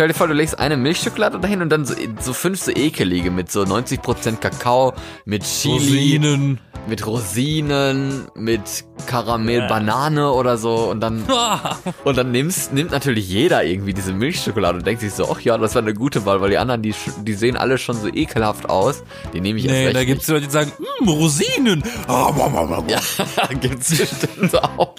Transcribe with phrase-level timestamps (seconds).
[0.00, 3.30] stell dir vor, du legst eine Milchschokolade dahin und dann so, so fünf so ekelige
[3.30, 4.94] mit so 90% Kakao,
[5.26, 6.58] mit Chili, Rosinen.
[6.88, 8.62] mit Rosinen, mit
[9.04, 9.68] Karamell, Ja.
[9.68, 11.22] Banane oder so und dann
[12.04, 15.58] und dann nimmst, nimmt natürlich jeder irgendwie diese Milchschokolade und denkt sich so, ach ja,
[15.58, 18.70] das war eine gute Wahl, weil die anderen, die, die sehen alle schon so ekelhaft
[18.70, 19.02] aus.
[19.34, 20.72] Die nehme ich erst Nee, recht da gibt's Leute, die sagen,
[21.02, 21.82] "Mm, Rosinen.
[22.08, 22.80] Ah, blah."
[23.50, 23.60] nicht.
[23.60, 24.94] gibt's bestimmt auch.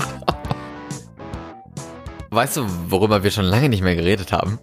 [2.29, 4.59] Weißt du, worüber wir schon lange nicht mehr geredet haben?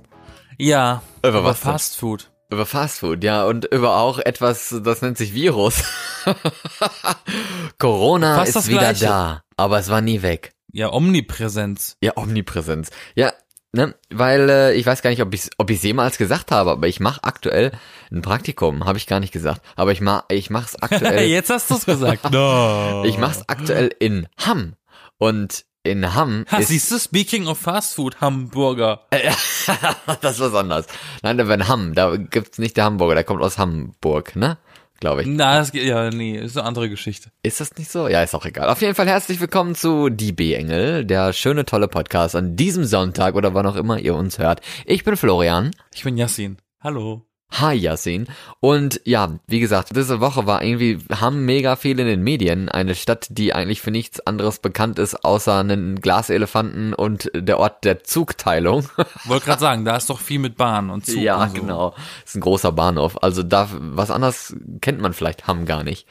[0.59, 1.73] Ja, Über aber was denn?
[1.73, 2.31] Fast Food.
[2.51, 5.85] Über Fastfood, ja, und über auch etwas, das nennt sich Virus.
[7.79, 9.05] Corona Fast ist das wieder Gleiche.
[9.05, 10.53] da, aber es war nie weg.
[10.73, 11.99] Ja, Omnipräsenz.
[12.01, 12.89] Ja, Omnipräsenz.
[13.15, 13.35] Ja,
[13.73, 16.89] ne, weil äh, ich weiß gar nicht, ob ich ob ich jemals gesagt habe, aber
[16.89, 17.71] ich mache aktuell
[18.11, 21.29] ein Praktikum, habe ich gar nicht gesagt, aber ich mach ich mach's aktuell.
[21.29, 22.31] Jetzt hast du's gesagt.
[22.33, 23.05] no.
[23.05, 24.75] ich mach's aktuell in Hamm
[25.19, 29.07] und in Hamm Ha, ist siehst du, speaking of Fast Food, Hamburger.
[30.21, 30.87] das ist was anderes.
[31.23, 34.59] Nein, der in Hamm, da gibt's nicht der Hamburger, der kommt aus Hamburg, ne?
[35.01, 35.29] Glaube ich.
[35.29, 37.31] Na, das geht, ja, nee, ist eine andere Geschichte.
[37.45, 38.09] Ist das nicht so?
[38.09, 38.69] Ja, ist auch egal.
[38.69, 43.37] Auf jeden Fall herzlich willkommen zu Die B-Engel, der schöne, tolle Podcast an diesem Sonntag
[43.37, 44.61] oder wann auch immer ihr uns hört.
[44.87, 45.71] Ich bin Florian.
[45.95, 46.59] Ich bin Yassin.
[46.81, 47.28] Hallo.
[47.51, 48.27] Hi Yassin.
[48.61, 52.69] Und ja, wie gesagt, diese Woche war irgendwie, haben mega viel in den Medien.
[52.69, 57.85] Eine Stadt, die eigentlich für nichts anderes bekannt ist, außer einen Glaselefanten und der Ort
[57.85, 58.89] der Zugteilung.
[59.25, 61.61] Wollte gerade sagen, da ist doch viel mit Bahn und Zug ja, und so.
[61.63, 61.95] genau.
[62.25, 63.23] Ist ein großer Bahnhof.
[63.23, 66.07] Also da, was anderes kennt man vielleicht, haben gar nicht.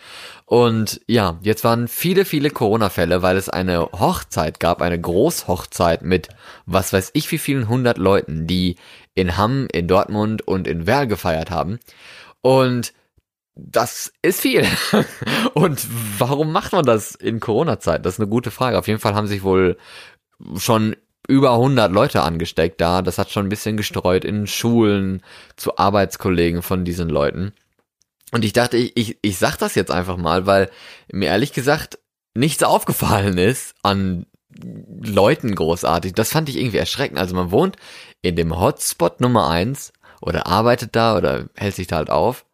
[0.46, 6.30] Und ja, jetzt waren viele, viele Corona-Fälle, weil es eine Hochzeit gab, eine Großhochzeit mit
[6.66, 8.76] was weiß ich wie vielen hundert Leuten, die
[9.18, 11.80] in Hamm, in Dortmund und in Werl gefeiert haben.
[12.42, 12.94] Und
[13.56, 14.66] das ist viel.
[15.56, 15.88] Und
[16.20, 18.06] warum macht man das in Corona-Zeit?
[18.06, 18.78] Das ist eine gute Frage.
[18.78, 19.78] Auf jeden Fall haben sich wohl
[20.58, 20.96] schon
[21.28, 23.02] über 100 Leute angesteckt da.
[23.02, 25.24] Das hat schon ein bisschen gestreut in Schulen,
[25.56, 27.54] zu Arbeitskollegen von diesen Leuten.
[28.32, 30.70] Und ich dachte, ich, ich, ich sag das jetzt einfach mal, weil
[31.12, 31.98] mir ehrlich gesagt
[32.36, 34.28] nichts aufgefallen ist an
[35.02, 36.14] Leuten großartig.
[36.14, 37.20] Das fand ich irgendwie erschreckend.
[37.20, 37.78] Also man wohnt
[38.22, 42.46] in dem Hotspot Nummer eins oder arbeitet da oder hält sich da halt auf.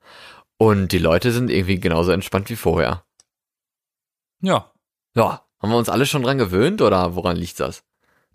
[0.58, 3.04] Und die Leute sind irgendwie genauso entspannt wie vorher.
[4.42, 4.72] Ja.
[5.16, 7.84] Ja, haben wir uns alle schon dran gewöhnt oder woran liegt das?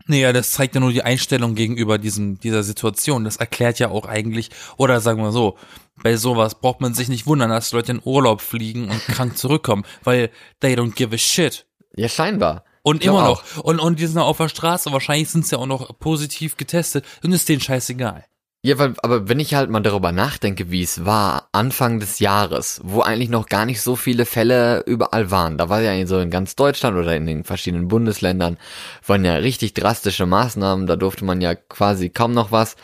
[0.06, 3.24] Nee, ja, das zeigt ja nur die Einstellung gegenüber diesem, dieser Situation.
[3.24, 5.58] Das erklärt ja auch eigentlich, oder sagen wir so,
[6.02, 9.84] bei sowas braucht man sich nicht wundern, dass Leute in Urlaub fliegen und krank zurückkommen,
[10.04, 11.66] weil they don't give a shit.
[11.94, 12.64] Ja, scheinbar.
[12.82, 13.44] Und immer auch.
[13.56, 13.64] noch.
[13.64, 17.04] Und, und die sind auf der Straße, wahrscheinlich sind sie ja auch noch positiv getestet
[17.22, 18.24] und ist denen scheißegal.
[18.64, 22.80] Ja, weil, aber wenn ich halt mal darüber nachdenke, wie es war Anfang des Jahres,
[22.82, 26.28] wo eigentlich noch gar nicht so viele Fälle überall waren, da war ja so in
[26.28, 28.58] ganz Deutschland oder in den verschiedenen Bundesländern,
[29.06, 32.74] waren ja richtig drastische Maßnahmen, da durfte man ja quasi kaum noch was,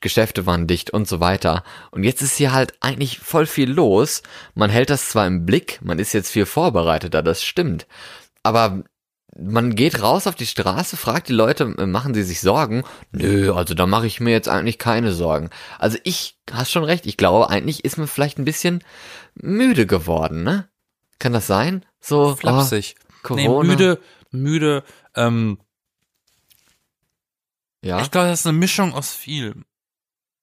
[0.00, 1.62] Geschäfte waren dicht und so weiter.
[1.92, 4.24] Und jetzt ist hier halt eigentlich voll viel los,
[4.56, 7.86] man hält das zwar im Blick, man ist jetzt viel vorbereiteter, das stimmt,
[8.42, 8.82] aber
[9.36, 12.84] man geht raus auf die Straße, fragt die Leute, äh, machen sie sich Sorgen?
[13.12, 15.50] Nö, also da mache ich mir jetzt eigentlich keine Sorgen.
[15.78, 18.82] Also ich, hast schon recht, ich glaube, eigentlich ist man vielleicht ein bisschen
[19.34, 20.68] müde geworden, ne?
[21.18, 21.84] Kann das sein?
[22.00, 22.96] So, Flapsig.
[23.28, 23.68] oh, nee, Corona.
[23.68, 23.98] müde,
[24.30, 25.58] müde, ähm,
[27.84, 29.54] Ja, ich glaube, das ist eine Mischung aus viel.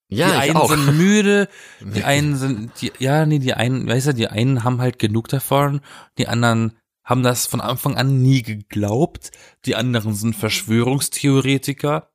[0.10, 0.70] ja die einen auch.
[0.70, 1.50] sind müde,
[1.82, 5.28] die einen sind, die, ja, nee, die einen, weißt du, die einen haben halt genug
[5.28, 5.82] davon,
[6.18, 6.78] die anderen
[7.08, 9.32] haben das von Anfang an nie geglaubt,
[9.66, 12.10] die anderen sind Verschwörungstheoretiker,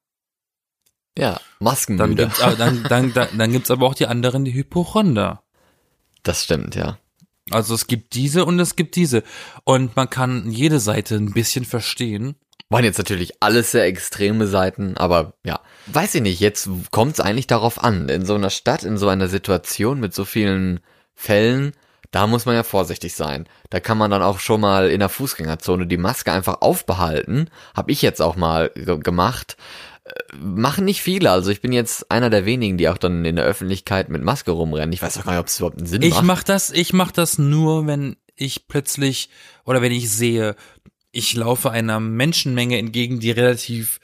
[1.19, 2.23] ja, dann Maskenmüde.
[2.25, 5.43] gibt's, aber- dann, dann, dann, dann gibt's aber auch die anderen, die Hypochonder.
[6.23, 6.99] Das stimmt, ja.
[7.51, 9.25] Also es gibt diese und es gibt diese.
[9.65, 12.37] Und man kann jede Seite ein bisschen verstehen.
[12.71, 17.21] Waren jetzt natürlich alles sehr extreme Seiten, aber ja, weiß ich nicht, jetzt kommt es
[17.21, 18.09] eigentlich darauf an.
[18.09, 20.81] In so einer Stadt, in so einer Situation mit so vielen
[21.15, 21.73] Fällen,
[22.12, 23.49] da muss man ja vorsichtig sein.
[23.71, 27.50] Da kann man dann auch schon mal in der Fußgängerzone die Maske einfach aufbehalten.
[27.75, 29.56] Hab ich jetzt auch mal ge- gemacht.
[30.05, 33.37] Äh, Machen nicht viele, also ich bin jetzt einer der wenigen, die auch dann in
[33.37, 34.93] der Öffentlichkeit mit Maske rumrennen.
[34.93, 36.25] Ich weiß auch gar nicht, ob es überhaupt einen Sinn Ich macht.
[36.25, 39.29] mach das, ich mach das nur, wenn ich plötzlich
[39.64, 40.55] oder wenn ich sehe,
[41.12, 44.00] ich laufe einer Menschenmenge entgegen, die relativ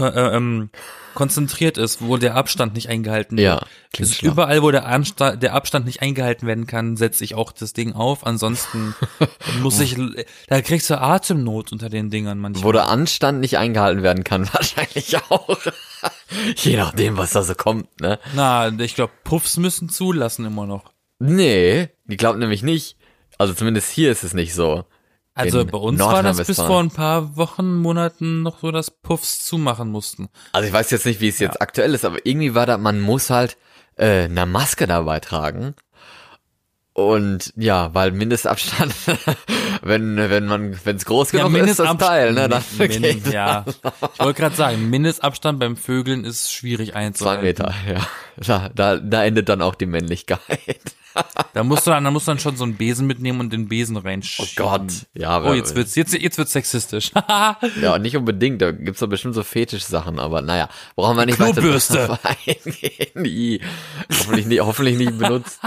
[0.00, 0.70] ähm,
[1.14, 3.66] konzentriert ist, wo der Abstand nicht eingehalten Ja, wird.
[3.92, 4.32] klingt Ist schlau.
[4.32, 7.92] überall, wo der, Ansta der Abstand nicht eingehalten werden kann, setze ich auch das Ding
[7.92, 8.26] auf.
[8.26, 8.94] Ansonsten
[9.62, 9.96] muss ich,
[10.48, 12.64] da kriegst du Atemnot unter den Dingern manchmal.
[12.64, 15.58] Wo der Anstand nicht eingehalten werden kann, wahrscheinlich auch.
[16.56, 18.18] Je nachdem, was da so kommt, ne?
[18.34, 20.92] Na, ich glaube, Puffs müssen zulassen immer noch.
[21.20, 22.96] Nee, die glaubt nämlich nicht.
[23.38, 24.84] Also zumindest hier ist es nicht so.
[25.34, 29.44] Also bei uns war das bis vor ein paar Wochen, Monaten noch so, dass Puffs
[29.44, 30.28] zumachen mussten.
[30.52, 33.00] Also ich weiß jetzt nicht, wie es jetzt aktuell ist, aber irgendwie war da, man
[33.00, 33.56] muss halt
[33.96, 35.74] äh, eine Maske dabei tragen.
[36.94, 38.94] Und ja, weil Mindestabstand,
[39.82, 43.64] wenn wenn man wenn es groß genug ist, das Teil, ne, dann Min- ja.
[44.14, 47.44] Ich wollte gerade sagen, Mindestabstand beim Vögeln ist schwierig zwei einzuhalten.
[47.44, 48.06] Meter, ja.
[48.36, 50.40] Da, da, da endet dann auch die Männlichkeit.
[51.52, 53.68] Da musst du dann, da musst du dann schon so einen Besen mitnehmen und den
[53.68, 54.50] Besen Oh reinschieben.
[54.56, 54.82] Gott,
[55.14, 57.12] ja, Oh, jetzt wird's, jetzt, jetzt wird's sexistisch.
[57.80, 58.60] ja nicht unbedingt.
[58.60, 62.08] Da gibt's doch bestimmt so Fetischsachen, aber naja, brauchen wir nicht Klobürste.
[62.08, 62.18] weiter
[62.48, 63.60] eingehen.
[64.10, 65.60] Hoffentlich nie, hoffentlich nie benutzt.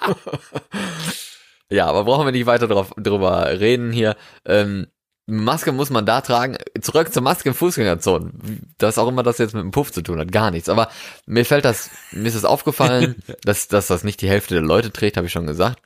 [1.70, 4.16] ja, aber brauchen wir nicht weiter drauf, drüber reden hier.
[4.44, 4.86] Ähm,
[5.30, 6.58] Maske muss man da tragen.
[6.80, 8.74] Zurück zur Maske in Fußgängerzonen.
[8.78, 10.68] Das auch immer das jetzt mit dem Puff zu tun hat, gar nichts.
[10.68, 10.88] Aber
[11.26, 14.92] mir fällt das, mir ist es aufgefallen, dass, dass das nicht die Hälfte der Leute
[14.92, 15.80] trägt, habe ich schon gesagt.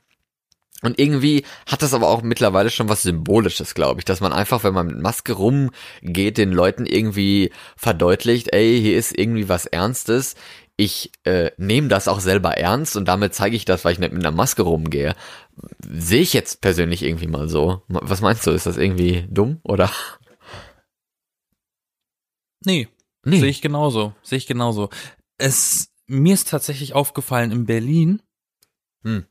[0.81, 4.63] Und irgendwie hat das aber auch mittlerweile schon was Symbolisches, glaube ich, dass man einfach,
[4.63, 10.35] wenn man mit Maske rumgeht, den Leuten irgendwie verdeutlicht, ey, hier ist irgendwie was Ernstes.
[10.77, 14.11] Ich äh, nehme das auch selber ernst und damit zeige ich das, weil ich nicht
[14.13, 15.15] mit einer Maske rumgehe.
[15.87, 17.81] Sehe ich jetzt persönlich irgendwie mal so.
[17.87, 19.89] Was meinst du, ist das irgendwie dumm oder?
[22.65, 22.87] nee,
[23.23, 23.39] Nee.
[23.39, 24.13] sehe ich genauso.
[24.21, 24.89] Sehe ich genauso.
[25.37, 28.21] Es, mir ist tatsächlich aufgefallen in Berlin,
[29.03, 29.25] Hm.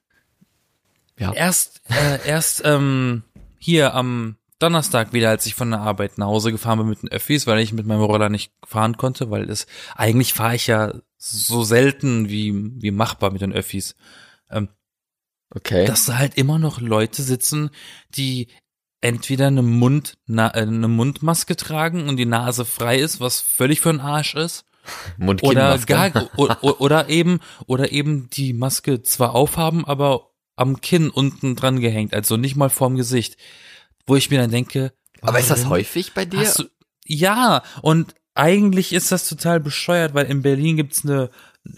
[1.18, 1.32] Ja.
[1.32, 3.22] erst, äh, erst ähm,
[3.58, 7.10] hier am Donnerstag wieder, als ich von der Arbeit nach Hause gefahren bin mit den
[7.10, 9.66] Öffis, weil ich mit meinem Roller nicht fahren konnte, weil es
[9.96, 10.92] eigentlich fahre ich ja
[11.30, 13.94] so selten wie wie machbar mit den Öffis.
[14.50, 14.68] Ähm,
[15.54, 15.84] Okay.
[15.86, 17.70] dass da halt immer noch Leute sitzen,
[18.16, 18.48] die
[19.00, 23.80] entweder eine Mund na, äh, eine Mundmaske tragen und die Nase frei ist, was völlig
[23.80, 24.64] für den Arsch ist,
[25.18, 25.86] oder Mund-Kinn-Maske.
[25.86, 31.54] gar o- o- oder eben oder eben die Maske zwar aufhaben, aber am Kinn unten
[31.54, 33.36] dran gehängt, also nicht mal vorm Gesicht,
[34.06, 36.52] wo ich mir dann denke, Aber ist das häufig bei dir?
[36.56, 36.64] Du,
[37.06, 41.30] ja, und eigentlich ist das total bescheuert, weil in Berlin gibt's eine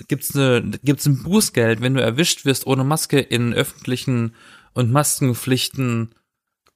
[0.08, 4.34] gibt's eine gibt's ein Bußgeld, wenn du erwischt wirst ohne Maske in öffentlichen
[4.72, 6.14] und Maskenpflichten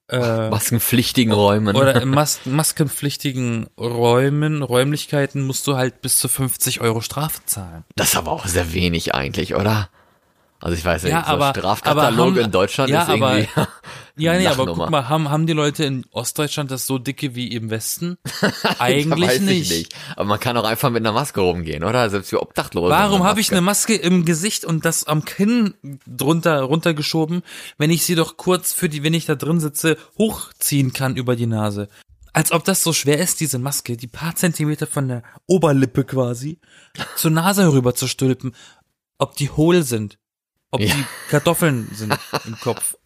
[0.08, 1.76] äh, Maskenpflichtigen Räumen.
[1.76, 7.84] oder in Mas maskenpflichtigen Räumen, Räumlichkeiten musst du halt bis zu 50 Euro Strafe zahlen.
[7.96, 9.88] Das ist aber auch sehr wenig eigentlich, oder?
[10.60, 13.48] Also ich weiß nicht, Ja, so aber- Strafkatalog aber haben- in Deutschland ja, ist irgendwie
[14.20, 17.48] Ja, nee, aber guck mal, haben, haben die Leute in Ostdeutschland das so dicke wie
[17.48, 18.18] im Westen?
[18.78, 19.70] Eigentlich nicht.
[19.70, 19.94] Ich nicht.
[20.16, 22.08] Aber man kann auch einfach mit einer Maske rumgehen, oder?
[22.10, 22.90] Selbst für Obdachlose.
[22.90, 25.74] Warum habe ich eine Maske im Gesicht und das am Kinn
[26.06, 27.42] drunter runtergeschoben,
[27.78, 31.34] wenn ich sie doch kurz für die, wenn ich da drin sitze, hochziehen kann über
[31.34, 31.88] die Nase?
[32.32, 36.60] Als ob das so schwer ist, diese Maske, die paar Zentimeter von der Oberlippe quasi,
[37.16, 38.54] zur Nase herüber zu stülpen,
[39.18, 40.19] ob die hohl sind,
[40.70, 40.94] ob Ja.
[40.94, 42.14] die Kartoffeln sind
[42.46, 42.96] im Kopf.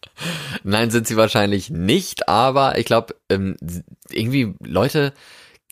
[0.63, 3.55] Nein, sind sie wahrscheinlich nicht, aber ich glaube, ähm,
[4.09, 5.13] irgendwie Leute,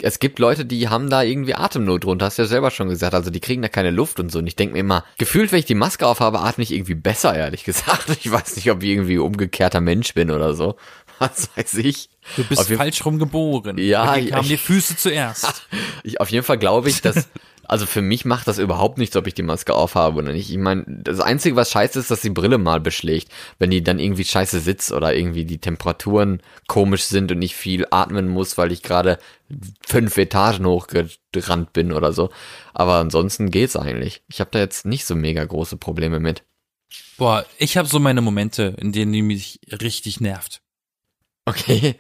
[0.02, 3.14] es gibt Leute, die haben da irgendwie Atemnot drunter, hast du ja selber schon gesagt,
[3.14, 4.40] also die kriegen da keine Luft und so.
[4.40, 7.36] Und ich denke mir immer, gefühlt, wenn ich die Maske aufhabe, atme ich irgendwie besser,
[7.36, 8.10] ehrlich gesagt.
[8.10, 10.76] Ich weiß nicht, ob ich irgendwie umgekehrter Mensch bin oder so.
[11.20, 12.10] Was weiß ich.
[12.36, 13.78] Du bist falsch rum geboren.
[13.78, 15.68] Ja, ich- die Füße zuerst.
[16.06, 17.30] Ich, auf jeden Fall glaube ich, dass,
[17.66, 20.50] also für mich macht das überhaupt nichts, ob ich die Maske aufhabe oder nicht.
[20.50, 24.00] Ich meine, das Einzige, was scheiße ist, dass die Brille mal beschlägt, wenn die dann
[24.00, 28.72] irgendwie scheiße sitzt oder irgendwie die Temperaturen komisch sind und ich viel atmen muss, weil
[28.72, 29.18] ich gerade
[29.86, 32.30] fünf Etagen hochgerannt bin oder so.
[32.74, 34.24] Aber ansonsten geht's eigentlich.
[34.28, 36.44] Ich habe da jetzt nicht so mega große Probleme mit.
[37.18, 40.62] Boah, ich habe so meine Momente, in denen die mich richtig nervt.
[41.46, 41.96] Okay.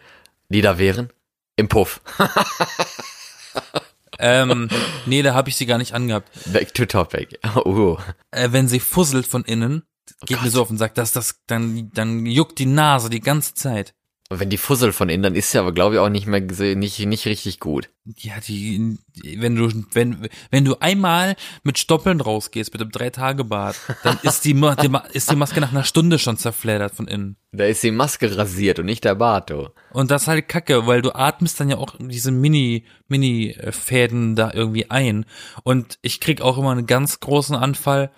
[0.49, 1.09] Die da wären?
[1.55, 2.01] Im Puff.
[4.19, 4.69] Ähm,
[5.05, 6.29] nee, da habe ich sie gar nicht angehabt.
[6.51, 7.39] Back to topic.
[7.65, 7.97] Uh.
[8.31, 9.83] Äh, wenn sie fusselt von innen,
[10.25, 10.53] geht mir Gott.
[10.53, 13.93] so auf den Sack, dass das dann dann juckt die Nase die ganze Zeit.
[14.29, 16.41] Und wenn die Fussel von innen, dann ist sie aber, glaube ich, auch nicht mehr
[16.41, 17.89] nicht, nicht richtig gut.
[18.17, 18.97] Ja, die,
[19.37, 24.53] wenn du, wenn, wenn du einmal mit Stoppeln rausgehst, mit einem Drei-Tage-Bad, dann ist die,
[24.53, 27.35] die, ist die Maske nach einer Stunde schon zerfleddert von innen.
[27.51, 29.69] Da ist die Maske rasiert und nicht der Bart, du.
[29.91, 34.51] Und das ist halt kacke, weil du atmest dann ja auch diese Mini, Mini-Fäden da
[34.53, 35.25] irgendwie ein.
[35.63, 38.09] Und ich krieg auch immer einen ganz großen Anfall,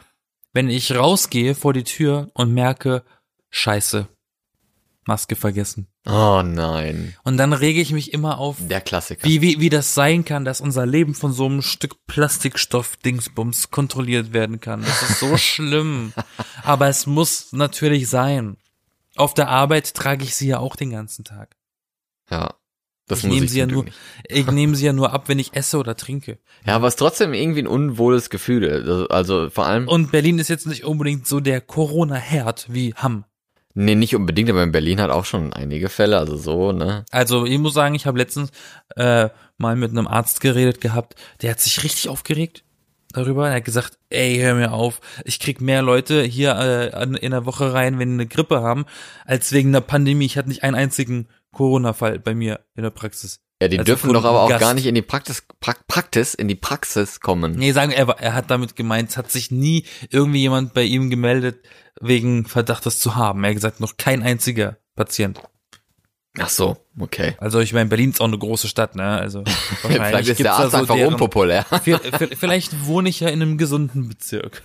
[0.53, 3.03] wenn ich rausgehe vor die Tür und merke,
[3.49, 4.07] scheiße,
[5.07, 5.87] Maske vergessen.
[6.07, 7.15] Oh nein.
[7.23, 9.23] Und dann rege ich mich immer auf, Der Klassiker.
[9.23, 14.33] wie, wie, wie das sein kann, dass unser Leben von so einem Stück Plastikstoff-Dingsbums kontrolliert
[14.33, 14.81] werden kann.
[14.81, 16.13] Das ist so schlimm.
[16.63, 18.57] Aber es muss natürlich sein.
[19.15, 21.55] Auf der Arbeit trage ich sie ja auch den ganzen Tag.
[22.29, 22.55] Ja.
[23.07, 23.85] Das ich muss nehme ich sie ja nur,
[24.27, 26.39] ich nehme sie ja nur ab, wenn ich esse oder trinke.
[26.65, 28.67] Ja, aber es ist trotzdem irgendwie ein unwohles Gefühl.
[28.67, 33.25] Also, also vor allem, Und Berlin ist jetzt nicht unbedingt so der Corona-Herd wie Hamm.
[33.77, 37.03] Nee, nicht unbedingt, aber in Berlin hat auch schon einige Fälle, also so, ne?
[37.11, 38.51] Also ich muss sagen, ich habe letztens
[38.95, 42.63] äh, mal mit einem Arzt geredet gehabt, der hat sich richtig aufgeregt
[43.11, 43.49] darüber.
[43.49, 47.45] Er hat gesagt, ey, hör mir auf, ich krieg mehr Leute hier äh, in der
[47.45, 48.85] Woche rein, wenn die eine Grippe haben,
[49.25, 50.25] als wegen der Pandemie.
[50.25, 53.44] Ich hatte nicht einen einzigen Corona-Fall bei mir in der Praxis.
[53.61, 54.59] Ja, die Also dürfen doch aber auch Gast.
[54.61, 57.53] gar nicht in die Praxis, pra Praxis, in die Praxis kommen.
[57.55, 61.09] Nee, sagen er, er hat damit gemeint, es hat sich nie irgendwie jemand bei ihm
[61.09, 61.65] gemeldet,
[62.01, 63.43] wegen Verdacht, das zu haben.
[63.43, 65.39] Er hat gesagt, noch kein einziger Patient.
[66.37, 67.35] Ach so, okay.
[67.37, 69.05] Also ich meine, Berlin ist auch eine große Stadt, ne?
[69.05, 69.43] Also
[69.81, 71.65] Vielleicht ist der Arzt so einfach deren- unpopulär.
[71.85, 74.61] Vi- vi- Vielleicht wohne ich ja in einem gesunden Bezirk.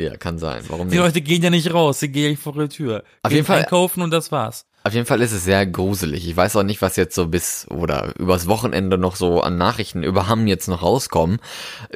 [0.00, 0.64] ja, kann sein.
[0.68, 1.04] Warum Die nicht?
[1.04, 3.04] Leute gehen ja nicht raus, sie gehen vor die Tür.
[3.22, 4.64] Auf Gehen jeden Fall- einkaufen und das war's.
[4.84, 6.26] Auf jeden Fall ist es sehr gruselig.
[6.26, 10.02] Ich weiß auch nicht, was jetzt so bis oder übers Wochenende noch so an Nachrichten
[10.02, 11.38] über Hamm jetzt noch rauskommen.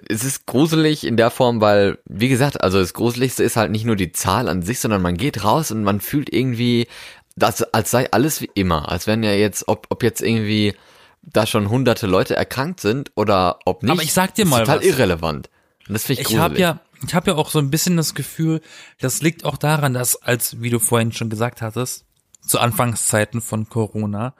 [0.08, 3.84] Es ist gruselig in der Form, weil, wie gesagt, also das Gruseligste ist halt nicht
[3.84, 6.86] nur die Zahl an sich, sondern man geht raus und man fühlt irgendwie,
[7.34, 8.88] dass, als sei alles wie immer.
[8.90, 10.74] Als wenn ja jetzt, ob, ob jetzt irgendwie
[11.22, 13.92] da schon hunderte Leute erkrankt sind oder ob nicht.
[13.92, 14.86] Aber ich sag dir ist mal total was.
[14.86, 15.50] irrelevant.
[15.88, 16.60] Und das finde ich, Ich habe gruselig.
[16.60, 18.60] ja, ich habe ja auch so ein bisschen das Gefühl,
[19.00, 22.05] das liegt auch daran, dass, als, wie du vorhin schon gesagt hattest,
[22.46, 24.34] zu Anfangszeiten von Corona,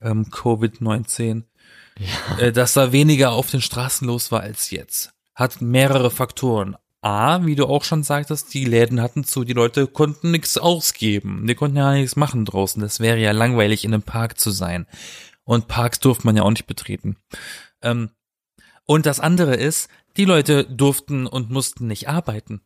[0.00, 1.44] ähm, Covid-19,
[2.38, 5.12] äh, dass da weniger auf den Straßen los war als jetzt.
[5.34, 6.76] Hat mehrere Faktoren.
[7.00, 11.46] A, wie du auch schon sagtest, die Läden hatten zu, die Leute konnten nichts ausgeben.
[11.46, 12.82] Die konnten ja nichts machen draußen.
[12.82, 14.86] Das wäre ja langweilig, in einem Park zu sein.
[15.44, 17.16] Und Parks durfte man ja auch nicht betreten.
[17.82, 18.10] Ähm,
[18.84, 22.62] und das andere ist, die Leute durften und mussten nicht arbeiten.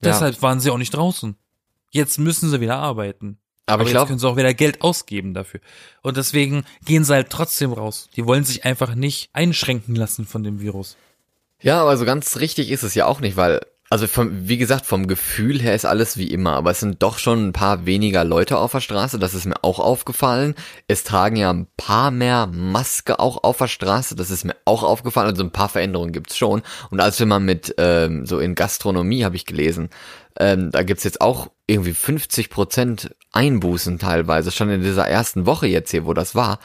[0.00, 0.10] Ja.
[0.10, 1.36] Deshalb waren sie auch nicht draußen.
[1.94, 3.38] Jetzt müssen sie wieder arbeiten.
[3.66, 5.60] Aber, Aber, ich glaube, können sie auch wieder Geld ausgeben dafür.
[6.02, 8.10] Und deswegen gehen sie halt trotzdem raus.
[8.16, 10.96] Die wollen sich einfach nicht einschränken lassen von dem Virus.
[11.60, 13.60] Ja, aber so ganz richtig ist es ja auch nicht, weil,
[13.90, 17.16] also vom, wie gesagt, vom Gefühl her ist alles wie immer, aber es sind doch
[17.18, 20.56] schon ein paar weniger Leute auf der Straße, das ist mir auch aufgefallen.
[20.88, 24.82] Es tragen ja ein paar mehr Maske auch auf der Straße, das ist mir auch
[24.82, 26.62] aufgefallen, also ein paar Veränderungen gibt's schon.
[26.90, 29.88] Und als wir mal mit, ähm, so in Gastronomie habe ich gelesen,
[30.38, 35.66] ähm, da gibt's jetzt auch irgendwie 50 Prozent Einbußen teilweise, schon in dieser ersten Woche
[35.66, 36.58] jetzt hier, wo das war.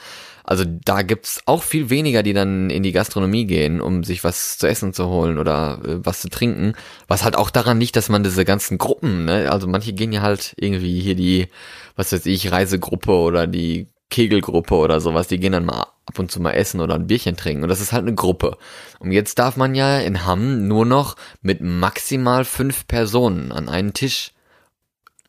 [0.43, 4.57] Also da gibt's auch viel weniger, die dann in die Gastronomie gehen, um sich was
[4.57, 6.73] zu essen zu holen oder äh, was zu trinken.
[7.07, 10.21] Was halt auch daran liegt, dass man diese ganzen Gruppen, ne, also manche gehen ja
[10.21, 11.47] halt irgendwie hier die,
[11.95, 16.31] was weiß ich, Reisegruppe oder die Kegelgruppe oder sowas, die gehen dann mal ab und
[16.31, 18.57] zu mal essen oder ein Bierchen trinken und das ist halt eine Gruppe.
[18.97, 23.93] Und jetzt darf man ja in Hamm nur noch mit maximal fünf Personen an einen
[23.93, 24.31] Tisch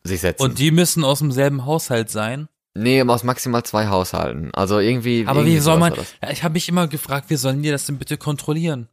[0.03, 0.43] sich setzen.
[0.43, 2.47] Und die müssen aus demselben Haushalt sein.
[2.73, 4.51] nee, aus maximal zwei Haushalten.
[4.53, 5.25] Also irgendwie.
[5.27, 5.93] Aber irgendwie wie soll man,
[6.31, 8.87] ich habe mich immer gefragt, wie sollen die das denn bitte kontrollieren?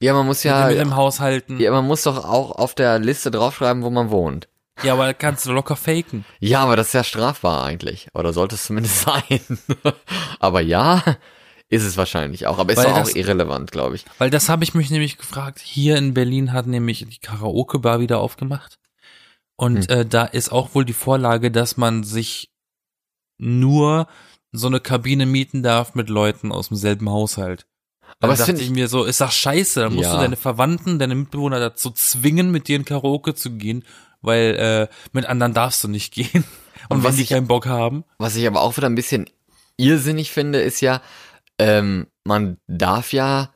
[0.00, 1.60] Ja, man muss ja, mit dem Haushalten.
[1.60, 4.48] ja, man muss doch auch auf der Liste draufschreiben, wo man wohnt.
[4.82, 6.24] Ja, aber da kannst du locker faken.
[6.40, 8.08] Ja, aber das ist ja strafbar eigentlich.
[8.14, 9.40] Oder sollte es zumindest sein.
[10.40, 11.02] aber ja,
[11.68, 12.58] ist es wahrscheinlich auch.
[12.58, 14.04] Aber ist doch auch das- irrelevant, glaube ich.
[14.18, 15.60] Weil das habe ich mich nämlich gefragt.
[15.62, 18.78] Hier in Berlin hat nämlich die Karaoke-Bar wieder aufgemacht.
[19.56, 19.98] Und Hm.
[20.00, 22.50] äh, da ist auch wohl die Vorlage, dass man sich
[23.38, 24.06] nur
[24.52, 27.66] so eine Kabine mieten darf mit Leuten aus demselben Haushalt.
[28.20, 29.80] Dann Aber das dachte ich ich- mir so, ist das scheiße.
[29.80, 30.16] Dann musst Ja.
[30.16, 33.84] du deine Verwandten, deine Mitbewohner dazu zwingen, mit dir in Karaoke zu gehen,
[34.20, 34.56] weil
[34.90, 36.44] äh, mit anderen darfst du nicht gehen.
[36.88, 38.04] Und, Und wenn was die ich- keinen Bock haben.
[38.18, 39.28] Was ich aber auch wieder ein bisschen
[39.78, 41.00] irrsinnig finde, ist ja,
[41.58, 43.54] ähm, man darf ja,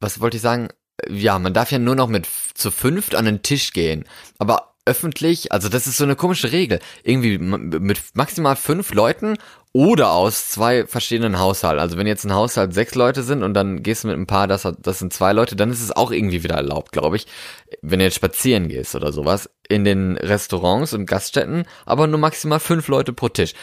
[0.00, 0.68] was wollte ich sagen?
[1.08, 4.04] Ja, man darf ja nur noch mit zu fünft an den Tisch gehen.
[4.38, 6.80] Aber öffentlich, also das ist so eine komische Regel.
[7.04, 9.36] Irgendwie mit maximal fünf Leuten
[9.72, 11.80] oder aus zwei verschiedenen Haushalten.
[11.80, 14.46] Also wenn jetzt ein Haushalt sechs Leute sind und dann gehst du mit ein paar,
[14.46, 17.26] das, das sind zwei Leute, dann ist es auch irgendwie wieder erlaubt, glaube ich.
[17.80, 19.48] Wenn du jetzt spazieren gehst oder sowas.
[19.68, 23.54] In den Restaurants und Gaststätten, aber nur maximal fünf Leute pro Tisch.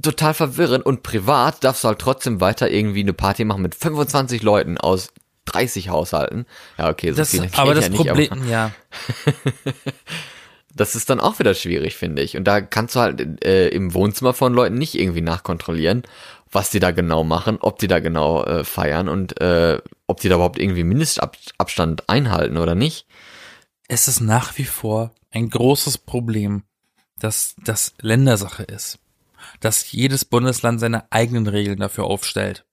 [0.00, 4.42] Total verwirrend und privat darfst du halt trotzdem weiter irgendwie eine Party machen mit 25
[4.42, 5.08] Leuten aus
[5.46, 6.46] 30 Haushalten.
[6.78, 8.70] Ja, okay, so Das, viele gehen aber das ja nicht, Problem, aber ja.
[10.80, 12.36] Das ist dann auch wieder schwierig, finde ich.
[12.36, 16.02] Und da kannst du halt äh, im Wohnzimmer von Leuten nicht irgendwie nachkontrollieren,
[16.50, 20.28] was die da genau machen, ob die da genau äh, feiern und äh, ob die
[20.28, 23.06] da überhaupt irgendwie Mindestabstand einhalten oder nicht.
[23.88, 26.62] es ist nach wie vor ein großes Problem,
[27.18, 28.98] dass das Ländersache ist.
[29.60, 32.64] Dass jedes Bundesland seine eigenen Regeln dafür aufstellt.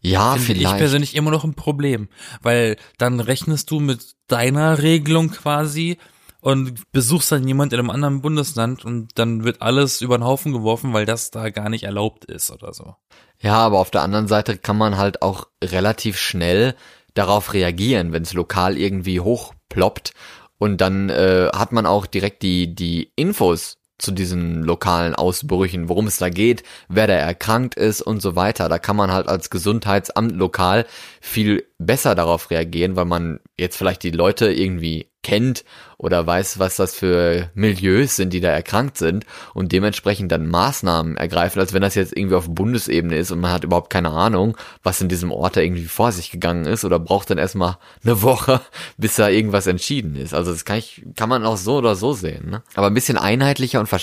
[0.00, 0.78] Ja, Finde ich vielleicht.
[0.78, 2.08] persönlich immer noch ein Problem.
[2.42, 5.98] Weil dann rechnest du mit deiner Regelung quasi
[6.40, 10.52] und besuchst dann jemand in einem anderen Bundesland und dann wird alles über den Haufen
[10.52, 12.96] geworfen, weil das da gar nicht erlaubt ist oder so.
[13.40, 16.74] Ja, aber auf der anderen Seite kann man halt auch relativ schnell
[17.14, 20.12] darauf reagieren, wenn es lokal irgendwie hochploppt
[20.58, 26.06] und dann äh, hat man auch direkt die die Infos zu diesen lokalen Ausbrüchen, worum
[26.06, 28.68] es da geht, wer da erkrankt ist und so weiter.
[28.68, 30.86] Da kann man halt als Gesundheitsamt lokal
[31.20, 35.64] viel besser darauf reagieren, weil man jetzt vielleicht die Leute irgendwie kennt
[35.98, 41.16] oder weiß, was das für Milieus sind, die da erkrankt sind und dementsprechend dann Maßnahmen
[41.18, 44.56] ergreifen, als wenn das jetzt irgendwie auf Bundesebene ist und man hat überhaupt keine Ahnung,
[44.82, 48.22] was in diesem Ort da irgendwie vor sich gegangen ist oder braucht dann erstmal eine
[48.22, 48.60] Woche,
[48.96, 50.32] bis da irgendwas entschieden ist.
[50.32, 52.48] Also das kann ich, kann man auch so oder so sehen.
[52.48, 52.62] Ne?
[52.74, 54.00] Aber ein bisschen einheitlicher und ver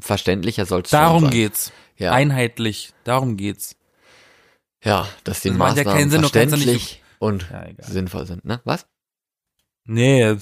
[0.00, 1.30] verständlicher soll es Darum sein.
[1.32, 1.72] geht's.
[1.96, 2.12] Ja.
[2.12, 2.92] Einheitlich.
[3.04, 3.76] Darum geht's.
[4.82, 8.44] Ja, dass die Das Maßnahmen ja verständlich und Ja, sinnvoll sind.
[8.44, 8.60] Ne?
[8.64, 8.86] Was?
[9.92, 10.36] Nee,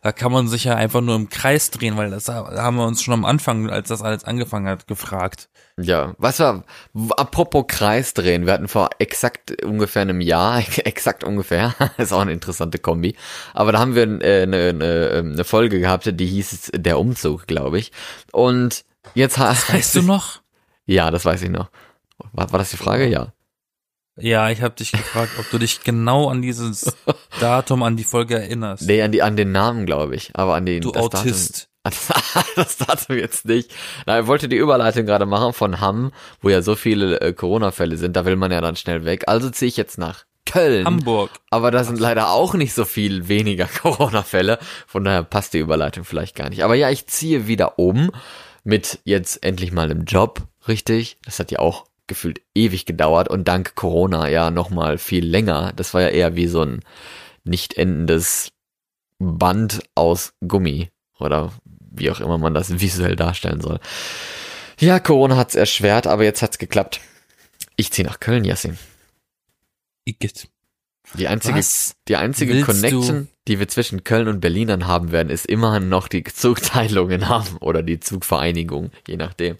[0.00, 3.02] da kann man sich ja einfach nur im Kreis drehen, weil das haben wir uns
[3.02, 5.50] schon am Anfang, als das alles angefangen hat, gefragt.
[5.76, 6.64] Ja, was war,
[7.18, 12.32] apropos Kreis drehen, wir hatten vor exakt ungefähr einem Jahr, exakt ungefähr, ist auch eine
[12.32, 13.14] interessante Kombi,
[13.52, 17.78] aber da haben wir äh, eine, eine, eine Folge gehabt, die hieß Der Umzug, glaube
[17.78, 17.92] ich,
[18.32, 20.40] und jetzt heißt Weißt du noch?
[20.86, 21.68] Ja, das weiß ich noch.
[22.32, 23.06] War, war das die Frage?
[23.06, 23.34] Ja.
[24.20, 26.96] Ja, ich habe dich gefragt, ob du dich genau an dieses
[27.40, 28.86] Datum, an die Folge erinnerst.
[28.86, 31.68] Nee, an, die, an den Namen, glaube ich, aber an den du das Autist.
[31.84, 33.70] Datum, das Datum jetzt nicht.
[34.06, 37.96] Na, ich wollte die Überleitung gerade machen von Hamm, wo ja so viele äh, Corona-Fälle
[37.96, 39.24] sind, da will man ja dann schnell weg.
[39.26, 40.86] Also ziehe ich jetzt nach Köln.
[40.86, 41.30] Hamburg.
[41.50, 44.58] Aber da sind leider auch nicht so viel weniger Corona-Fälle.
[44.86, 46.64] Von daher passt die Überleitung vielleicht gar nicht.
[46.64, 48.10] Aber ja, ich ziehe wieder um
[48.64, 51.18] mit jetzt endlich mal einem Job, richtig.
[51.24, 55.72] Das hat ja auch gefühlt ewig gedauert und dank Corona ja nochmal viel länger.
[55.76, 56.80] Das war ja eher wie so ein
[57.44, 58.50] nicht endendes
[59.18, 63.80] Band aus Gummi oder wie auch immer man das visuell darstellen soll.
[64.78, 67.00] Ja, Corona hat's erschwert, aber jetzt hat's geklappt.
[67.76, 68.78] Ich ziehe nach Köln, Yassin.
[70.04, 70.48] Igitt.
[71.14, 71.94] Die einzige Was?
[72.06, 75.88] die einzige willst Connection, die wir zwischen Köln und Berlin dann haben werden, ist immerhin
[75.88, 79.56] noch die Zugteilungen haben oder die Zugvereinigung, je nachdem.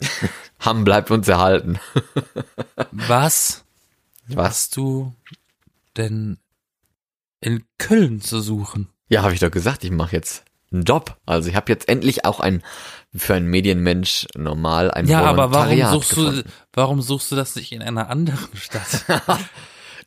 [0.60, 1.78] Hamm bleibt uns erhalten.
[2.90, 3.64] Was
[4.28, 4.46] Was?
[4.48, 5.14] hast du
[5.96, 6.38] denn
[7.40, 8.88] in Köln zu suchen?
[9.08, 11.16] Ja, habe ich doch gesagt, ich mache jetzt einen Job.
[11.26, 12.62] Also ich habe jetzt endlich auch ein
[13.14, 16.42] für einen Medienmensch normal ein Ja, aber warum suchst gefunden.
[16.44, 19.04] du, warum suchst du das nicht in einer anderen Stadt?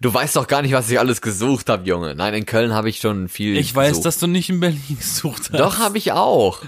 [0.01, 2.15] Du weißt doch gar nicht, was ich alles gesucht habe, Junge.
[2.15, 4.05] Nein, in Köln habe ich schon viel Ich weiß, gesucht.
[4.05, 5.59] dass du nicht in Berlin gesucht hast.
[5.59, 6.61] Doch, habe ich auch.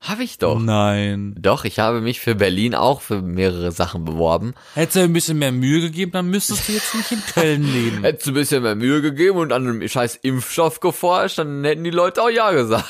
[0.00, 0.58] Habe ich doch.
[0.60, 1.34] Nein.
[1.38, 4.54] Doch, ich habe mich für Berlin auch für mehrere Sachen beworben.
[4.74, 8.02] Hättest du ein bisschen mehr Mühe gegeben, dann müsstest du jetzt nicht in Köln leben.
[8.02, 11.82] Hättest du ein bisschen mehr Mühe gegeben und an einem scheiß Impfstoff geforscht, dann hätten
[11.84, 12.88] die Leute auch ja gesagt.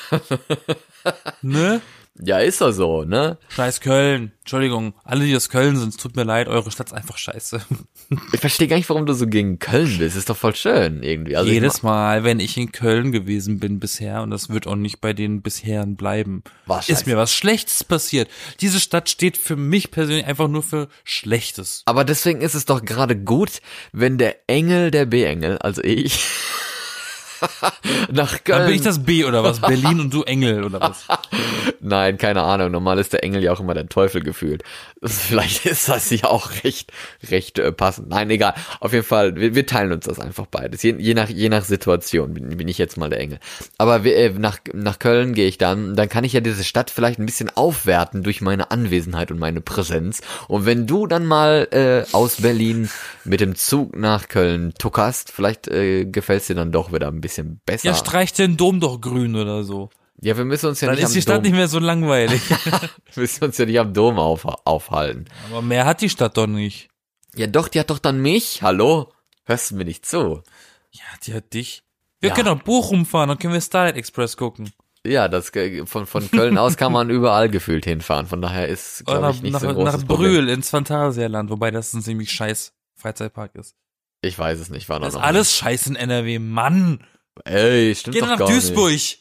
[1.43, 1.81] Ne?
[2.23, 3.39] Ja, ist doch so, ne?
[3.49, 4.33] Scheiß Köln.
[4.41, 7.61] Entschuldigung, alle, die aus Köln sind, es tut mir leid, eure Stadt ist einfach scheiße.
[8.33, 10.17] Ich verstehe gar nicht, warum du so gegen Köln bist.
[10.17, 11.37] Ist doch voll schön irgendwie.
[11.37, 15.01] Also Jedes Mal, wenn ich in Köln gewesen bin bisher, und das wird auch nicht
[15.01, 16.45] bei den bisherigen bleiben,
[16.87, 18.29] ist mir was Schlechtes passiert.
[18.61, 21.83] Diese Stadt steht für mich persönlich einfach nur für Schlechtes.
[21.87, 26.25] Aber deswegen ist es doch gerade gut, wenn der Engel der B-Engel, also ich,
[28.13, 28.59] nach Köln.
[28.59, 29.61] Dann bin ich das B oder was?
[29.61, 31.07] Berlin und du Engel oder was?
[31.81, 32.71] Nein, keine Ahnung.
[32.71, 34.63] Normal ist der Engel ja auch immer der Teufel gefühlt.
[35.03, 36.93] Vielleicht ist das ja auch recht,
[37.31, 38.09] recht äh, passend.
[38.09, 38.55] Nein, egal.
[38.81, 40.83] Auf jeden Fall, wir, wir teilen uns das einfach beides.
[40.83, 43.39] Je, je nach, je nach Situation bin, bin ich jetzt mal der Engel.
[43.79, 45.95] Aber wir, äh, nach, nach Köln gehe ich dann.
[45.95, 49.61] Dann kann ich ja diese Stadt vielleicht ein bisschen aufwerten durch meine Anwesenheit und meine
[49.61, 50.23] Präsenz.
[50.49, 52.89] Und wenn du dann mal äh, aus Berlin
[53.25, 57.26] mit dem Zug nach Köln tuckerst, vielleicht äh, gefällt's dir dann doch wieder ein bisschen
[57.65, 57.89] besser.
[57.89, 59.91] Ja, streich den Dom doch grün oder so.
[60.21, 61.79] ja, wir müssen uns ja Dann nicht ist die am Stadt Dom, nicht mehr so
[61.79, 62.41] langweilig.
[62.51, 65.27] wir müssen uns ja nicht am Dom auf, aufhalten.
[65.51, 66.89] Aber mehr hat die Stadt doch nicht.
[67.35, 68.63] Ja doch, die hat doch dann mich.
[68.63, 69.13] Hallo?
[69.45, 70.43] Hörst du mir nicht zu?
[70.91, 71.83] Ja, die hat dich.
[72.21, 72.35] Wir Ja.
[72.35, 74.73] können nach Bochum fahren, dann können wir Starlight Express gucken.
[75.07, 78.27] Ja, das äh, von, von Köln aus kann man überall gefühlt hinfahren.
[78.27, 80.33] Von daher ist, glaube nach, ich, nicht nach, so ein großes nach Problem.
[80.33, 83.77] Brühl ins Phantasialand, wobei das ein ziemlich scheiß Freizeitpark ist.
[84.23, 87.05] Ich weiß es nicht, war noch Das ist noch alles scheiß in NRW, Mann.
[87.45, 88.91] Ey, stimmt Geh doch nach gar Duisburg.
[88.93, 89.21] nicht.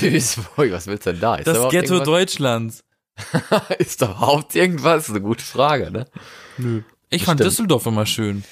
[0.00, 1.34] Duisburg, was willst du denn da?
[1.36, 2.06] Ist da Das überhaupt Ghetto irgendwas?
[2.06, 2.84] Deutschlands.
[3.78, 4.94] ist da überhaupt irgendwas?
[4.96, 6.06] Das ist eine gute Frage, ne?
[6.58, 6.82] Nö.
[7.10, 7.50] Ich fand Stimmt.
[7.52, 8.44] Düsseldorf immer schön.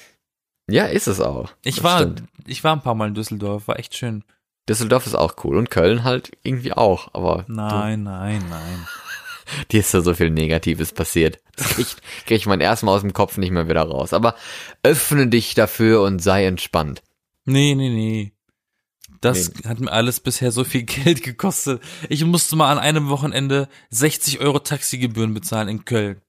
[0.69, 1.51] Ja, ist es auch.
[1.63, 2.23] Ich Das war, stimmt.
[2.47, 4.23] ich war ein paar Mal in Düsseldorf, war echt schön.
[4.67, 8.87] Düsseldorf ist auch cool und Köln halt irgendwie auch, aber Nein, nein, nein.
[9.59, 11.39] du, dir ist da so viel Negatives passiert.
[11.55, 14.13] Das krieg, ich- krieg ich mein erstmal aus dem Kopf nicht mehr wieder raus.
[14.13, 14.35] Aber
[14.81, 17.03] öffne dich dafür und sei entspannt.
[17.45, 18.31] Nee, nee, nee.
[19.25, 21.81] Das hat mir alles bisher so viel Geld gekostet.
[22.09, 26.21] Ich musste mal an einem Wochenende 60 Euro Taxigebühren bezahlen in Köln.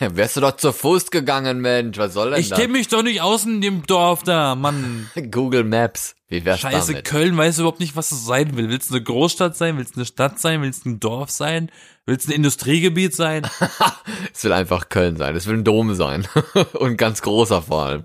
[0.00, 1.96] Wärst du doch zu Fuß gegangen, Mensch.
[1.96, 2.58] Was soll denn Ich das?
[2.58, 5.08] kenne mich doch nicht aus in dem Dorf da, Mann.
[5.30, 6.14] Google Maps.
[6.28, 7.04] Wie wär's Scheiße, damit?
[7.06, 8.68] Köln weiß überhaupt nicht, was es sein will.
[8.68, 9.78] Willst du eine Großstadt sein?
[9.78, 10.60] Willst du eine Stadt sein?
[10.62, 11.70] Willst du ein Dorf sein?
[12.06, 13.46] Willst du ein Industriegebiet sein?
[14.34, 15.34] Es will einfach Köln sein.
[15.36, 16.26] Es will ein Dom sein.
[16.74, 18.04] Und ganz großer vor allem.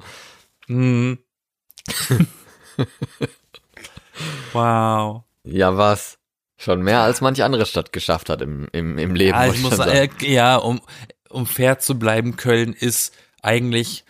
[0.68, 1.18] Mhm.
[4.54, 5.24] Wow.
[5.44, 6.18] Ja, was?
[6.58, 9.38] Schon mehr als manche andere Stadt geschafft hat im, im, im Leben.
[9.38, 10.82] Ja, ich muss schon sagen, äh, ja, um,
[11.30, 14.04] um fair zu bleiben, Köln ist eigentlich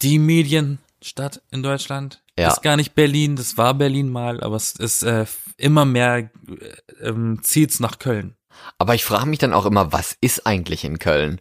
[0.00, 2.22] die Medienstadt in Deutschland.
[2.38, 2.48] Ja.
[2.48, 5.26] Ist gar nicht Berlin, das war Berlin mal, aber es ist äh,
[5.58, 6.28] immer mehr äh,
[7.02, 8.34] ähm, zieht's nach Köln.
[8.78, 11.40] Aber ich frage mich dann auch immer, was ist eigentlich in Köln?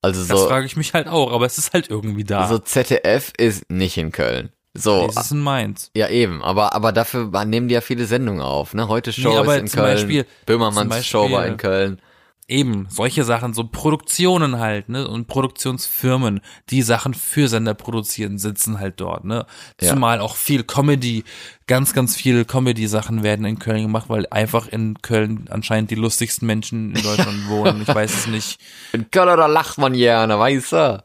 [0.00, 2.48] Also Das so, frage ich mich halt auch, aber es ist halt irgendwie da.
[2.48, 4.50] so ZDF ist nicht in Köln.
[4.74, 5.90] So, es ist in Mainz.
[5.94, 8.88] ja eben, aber aber dafür nehmen die ja viele Sendungen auf, ne?
[8.88, 12.02] Heute Show Nee, ist in zum Köln, Beispiel- Böhmermanns zum Show war Beispiel- in Köln.
[12.48, 15.06] Eben, solche Sachen, so Produktionen halt, ne?
[15.08, 19.46] Und Produktionsfirmen, die Sachen für Sender produzieren, sitzen halt dort, ne?
[19.80, 19.90] Ja.
[19.90, 21.24] Zumal auch viel Comedy,
[21.66, 26.46] ganz, ganz viele Comedy-Sachen werden in Köln gemacht, weil einfach in Köln anscheinend die lustigsten
[26.46, 27.82] Menschen in Deutschland wohnen.
[27.82, 28.58] Ich weiß es nicht.
[28.92, 31.02] In Köln, da lacht man gerne, weißt du?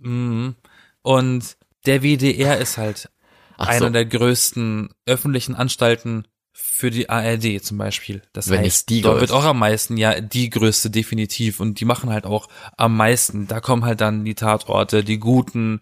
[0.00, 0.54] Mhm.
[1.02, 3.10] Und der WDR ist halt
[3.56, 3.90] Ach einer so.
[3.90, 8.22] der größten öffentlichen Anstalten für die ARD zum Beispiel.
[8.32, 11.60] Das Wenn heißt, die dort wird auch am meisten, ja, die größte definitiv.
[11.60, 13.46] Und die machen halt auch am meisten.
[13.46, 15.80] Da kommen halt dann die Tatorte, die guten,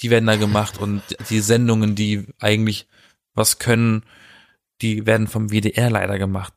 [0.00, 2.88] die werden da gemacht und die Sendungen, die eigentlich
[3.34, 4.04] was können,
[4.82, 6.54] die werden vom WDR leider gemacht.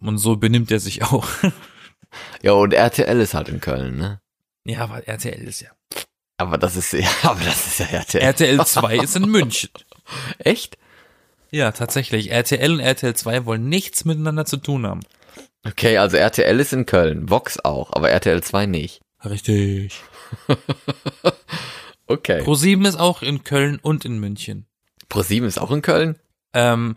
[0.00, 1.28] Und so benimmt er sich auch.
[2.42, 4.20] Ja, und RTL ist halt in Köln, ne?
[4.64, 5.70] ja, aber RTL ist ja.
[6.42, 8.22] Aber das ist ja, aber das ist ja RTL.
[8.22, 9.70] RTL 2 ist in München.
[10.38, 10.76] Echt?
[11.50, 12.30] Ja, tatsächlich.
[12.30, 15.00] RTL und RTL 2 wollen nichts miteinander zu tun haben.
[15.64, 19.00] Okay, also RTL ist in Köln, Vox auch, aber RTL 2 nicht.
[19.24, 20.00] Richtig.
[22.12, 22.42] Okay.
[22.42, 24.66] Pro7 ist auch in Köln und in München.
[25.08, 26.16] ProSieben ist auch in Köln?
[26.52, 26.96] Ähm,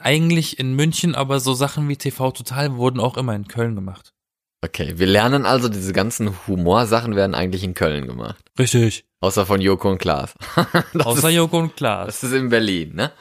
[0.00, 4.14] eigentlich in München, aber so Sachen wie TV Total wurden auch immer in Köln gemacht.
[4.60, 8.42] Okay, wir lernen also, diese ganzen Humorsachen werden eigentlich in Köln gemacht.
[8.58, 9.04] Richtig.
[9.20, 10.34] Außer von Joko und Klaas.
[10.98, 12.06] Außer ist, Joko und Klaas.
[12.06, 13.12] das ist in Berlin, ne?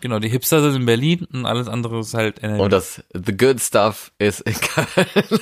[0.00, 2.62] Genau, die Hipster sind in Berlin und alles andere ist halt NRW.
[2.62, 5.06] Und das The Good Stuff ist in Köln.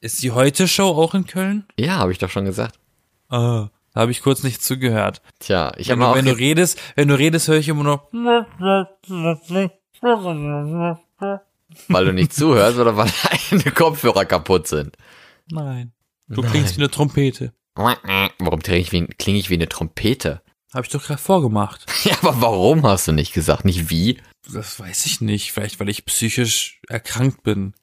[0.00, 1.64] ist die Heute-Show auch in Köln?
[1.78, 2.78] ja, habe ich doch schon gesagt.
[3.30, 5.22] Ah, da habe ich kurz nicht zugehört.
[5.38, 8.06] Tja, ich habe auch wenn du redest, wenn du redest, höre ich immer nur.
[11.88, 13.10] weil du nicht zuhörst oder weil
[13.50, 14.96] deine Kopfhörer kaputt sind.
[15.50, 15.92] Nein.
[16.28, 17.52] Du klingst wie eine Trompete.
[17.74, 20.42] Warum klinge ich wie, klinge ich wie eine Trompete?
[20.74, 21.86] Habe ich doch gerade vorgemacht.
[22.04, 23.64] Ja, aber warum hast du nicht gesagt?
[23.64, 24.20] Nicht wie?
[24.52, 25.52] Das weiß ich nicht.
[25.52, 27.74] Vielleicht, weil ich psychisch erkrankt bin.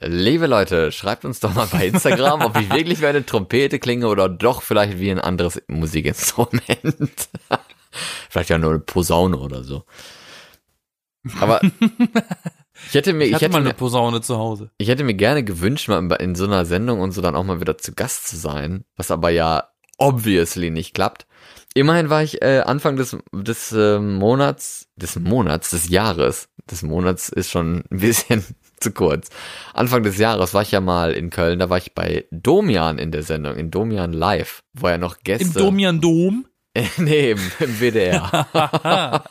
[0.00, 4.06] Liebe Leute, schreibt uns doch mal bei Instagram, ob ich wirklich wie eine Trompete klinge
[4.06, 6.60] oder doch vielleicht wie ein anderes Musikinstrument.
[8.30, 9.84] vielleicht ja nur eine Posaune oder so.
[11.40, 11.60] Aber
[12.88, 14.70] ich hätte mir, Ich ich, hätte mal eine Posaune zu Hause.
[14.78, 17.60] ich hätte mir gerne gewünscht, mal in so einer Sendung und so dann auch mal
[17.60, 19.68] wieder zu Gast zu sein, was aber ja
[19.98, 21.26] obviously nicht klappt.
[21.74, 27.28] Immerhin war ich äh, Anfang des, des äh, Monats, des Monats, des Jahres, des Monats
[27.28, 28.44] ist schon ein bisschen
[28.80, 29.28] zu kurz.
[29.72, 33.10] Anfang des Jahres war ich ja mal in Köln, da war ich bei Domian in
[33.10, 35.46] der Sendung, in Domian Live, wo er noch Gäste...
[35.46, 36.46] Im Domian Dom?
[36.96, 38.46] nee, im, im WDR.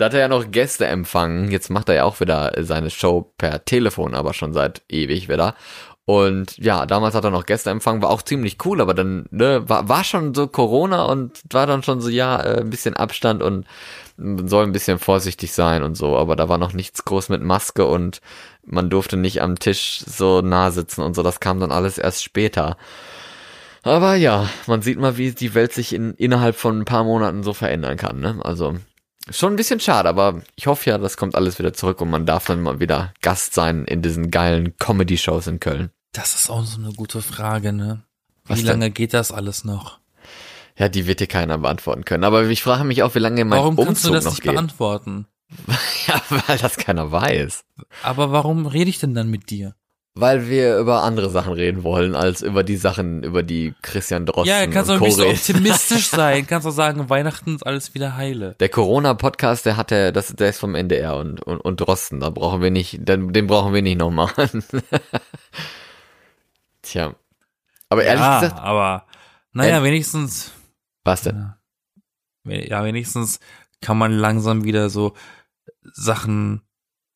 [0.00, 1.50] da hat er ja noch Gäste empfangen.
[1.50, 5.54] Jetzt macht er ja auch wieder seine Show per Telefon, aber schon seit ewig wieder.
[6.06, 9.68] Und ja, damals hat er noch Gäste empfangen, war auch ziemlich cool, aber dann ne,
[9.68, 13.42] war, war schon so Corona und war dann schon so, ja, äh, ein bisschen Abstand
[13.42, 13.66] und
[14.16, 17.86] soll ein bisschen vorsichtig sein und so, aber da war noch nichts groß mit Maske
[17.86, 18.20] und
[18.64, 22.24] man durfte nicht am Tisch so nah sitzen und so, das kam dann alles erst
[22.24, 22.76] später.
[23.82, 27.42] Aber ja, man sieht mal, wie die Welt sich in, innerhalb von ein paar Monaten
[27.42, 28.38] so verändern kann, ne?
[28.42, 28.76] Also,
[29.30, 32.26] schon ein bisschen schade, aber ich hoffe ja, das kommt alles wieder zurück und man
[32.26, 35.90] darf dann mal wieder Gast sein in diesen geilen Comedy-Shows in Köln.
[36.12, 38.02] Das ist auch so eine gute Frage, ne?
[38.44, 38.66] Wie Was denn?
[38.66, 40.00] lange geht das alles noch?
[40.76, 42.24] Ja, die wird dir keiner beantworten können.
[42.24, 44.42] Aber ich frage mich auch, wie lange mein Warum kannst Umzug du das noch nicht
[44.42, 44.52] geht.
[44.52, 45.26] beantworten?
[46.06, 47.64] Ja, weil das keiner weiß.
[48.02, 49.74] Aber warum rede ich denn dann mit dir?
[50.14, 54.48] Weil wir über andere Sachen reden wollen, als über die Sachen, über die Christian Drosten
[54.48, 56.46] ja, kannst du und ein bisschen optimistisch sein.
[56.48, 58.56] Kannst du sagen, Weihnachten ist alles wieder heile.
[58.58, 62.18] Der Corona-Podcast, der hat der, das, der ist vom NDR und, und, und Drosten.
[62.18, 64.64] Da brauchen wir nicht, den, den brauchen wir nicht noch machen.
[66.82, 67.14] Tja.
[67.88, 69.06] Aber ehrlich ja, gesagt, aber
[69.52, 70.52] naja, Ähm, wenigstens,
[71.04, 71.52] was denn?
[72.44, 73.38] ja, wenigstens
[73.80, 75.14] kann man langsam wieder so
[75.82, 76.62] Sachen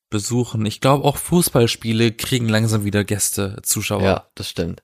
[0.09, 0.65] besuchen.
[0.65, 4.03] Ich glaube auch Fußballspiele kriegen langsam wieder Gäste, Zuschauer.
[4.03, 4.81] Ja, das stimmt.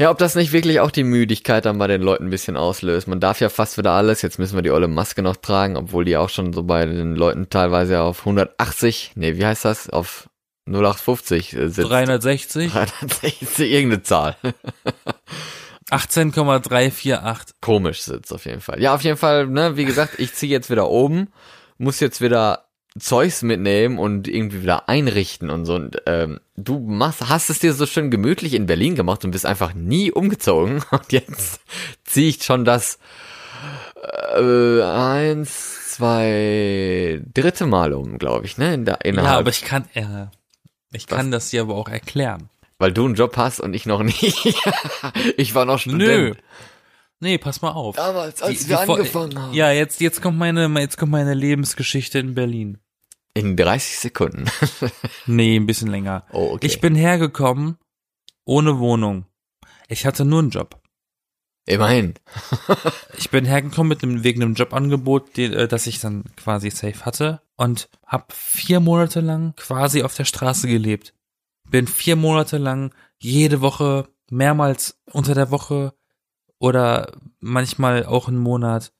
[0.00, 3.08] Ja, ob das nicht wirklich auch die Müdigkeit dann bei den Leuten ein bisschen auslöst.
[3.08, 4.22] Man darf ja fast wieder alles.
[4.22, 7.16] Jetzt müssen wir die olle Maske noch tragen, obwohl die auch schon so bei den
[7.16, 9.90] Leuten teilweise auf 180, nee, wie heißt das?
[9.90, 10.28] Auf
[10.68, 11.90] 0850 äh, sitzt.
[11.90, 14.36] 360, 360, irgendeine Zahl.
[15.90, 17.56] 18,348.
[17.60, 18.80] Komisch sitzt auf jeden Fall.
[18.80, 21.32] Ja, auf jeden Fall, ne, wie gesagt, ich ziehe jetzt wieder oben,
[21.78, 22.67] muss jetzt wieder
[23.00, 25.74] Zeugs mitnehmen und irgendwie wieder einrichten und so.
[25.74, 29.46] Und ähm, du machst, hast es dir so schön gemütlich in Berlin gemacht und bist
[29.46, 30.82] einfach nie umgezogen.
[30.90, 31.60] Und jetzt
[32.04, 32.98] ziehe ich schon das
[34.36, 38.74] äh, eins, zwei, dritte Mal um, glaube ich, ne?
[38.74, 40.26] In der, Ja, innerhalb, aber ich kann, äh,
[40.92, 42.48] ich kann das dir aber auch erklären.
[42.78, 44.46] weil du einen Job hast und ich noch nicht.
[45.36, 46.00] ich war noch Student.
[46.06, 46.34] Nö.
[47.20, 47.96] Nee, pass mal auf.
[47.96, 49.52] Damals, als Die- wir die angefangen haben.
[49.54, 52.78] Ja, jetzt, jetzt kommt meine, jetzt kommt meine Lebensgeschichte in Berlin.
[53.38, 54.44] In 30 Sekunden.
[55.26, 56.24] Nee, ein bisschen länger.
[56.32, 56.66] Oh, okay.
[56.66, 57.78] Ich bin hergekommen
[58.44, 59.26] ohne Wohnung.
[59.88, 60.80] Ich hatte nur einen Job.
[61.66, 62.14] Immerhin.
[63.18, 67.04] Ich bin hergekommen mit einem, wegen einem Jobangebot, die, äh, das ich dann quasi safe
[67.04, 71.12] hatte und habe vier Monate lang quasi auf der Straße gelebt.
[71.68, 75.92] Bin vier Monate lang jede Woche, mehrmals unter der Woche
[76.58, 78.92] oder manchmal auch einen Monat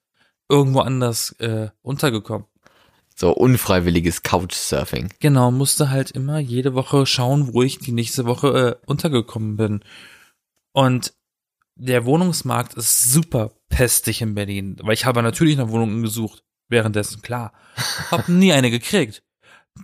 [0.50, 2.46] irgendwo anders äh, untergekommen.
[3.20, 5.12] So unfreiwilliges Couchsurfing.
[5.18, 9.80] Genau, musste halt immer jede Woche schauen, wo ich die nächste Woche äh, untergekommen bin.
[10.70, 11.14] Und
[11.74, 16.44] der Wohnungsmarkt ist super pestig in Berlin, weil ich habe natürlich nach Wohnungen gesucht.
[16.68, 17.52] Währenddessen, klar.
[18.12, 19.24] Hab nie eine gekriegt.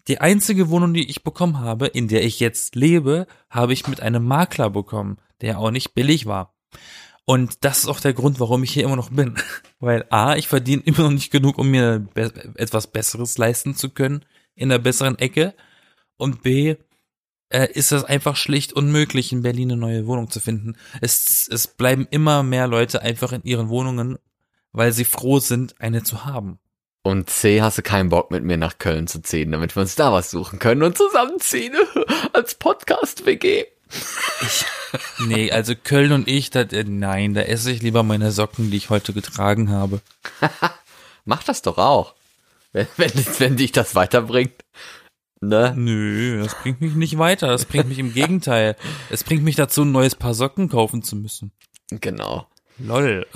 [0.07, 4.01] Die einzige Wohnung, die ich bekommen habe, in der ich jetzt lebe, habe ich mit
[4.01, 6.55] einem Makler bekommen, der auch nicht billig war.
[7.27, 9.37] Und das ist auch der Grund, warum ich hier immer noch bin.
[9.81, 13.91] Weil A, ich verdiene immer noch nicht genug, um mir be etwas Besseres leisten zu
[13.91, 15.55] können, in einer besseren Ecke.
[16.17, 16.77] Und B,
[17.49, 20.77] äh, ist es einfach schlicht unmöglich, in Berlin eine neue Wohnung zu finden.
[21.01, 24.19] Es, es bleiben immer mehr Leute einfach in ihren Wohnungen,
[24.73, 26.59] weil sie froh sind, eine zu haben.
[27.03, 29.95] Und C, hast du keinen Bock mit mir nach Köln zu ziehen, damit wir uns
[29.95, 31.75] da was suchen können und zusammenziehen
[32.33, 33.67] als Podcast-WG.
[34.43, 34.65] Ich,
[35.27, 38.77] nee, also Köln und ich, da, äh, nein, da esse ich lieber meine Socken, die
[38.77, 40.01] ich heute getragen habe.
[41.25, 42.15] Mach das doch auch.
[42.73, 44.65] Wenn, wenn, wenn dich das weiterbringt.
[45.41, 45.75] Ne?
[45.77, 47.49] Nö, das bringt mich nicht weiter.
[47.49, 48.77] Das bringt mich im Gegenteil.
[49.11, 51.53] Es bringt mich dazu, ein neues Paar Socken kaufen zu müssen.
[51.91, 52.47] Genau.
[52.79, 53.27] Lol.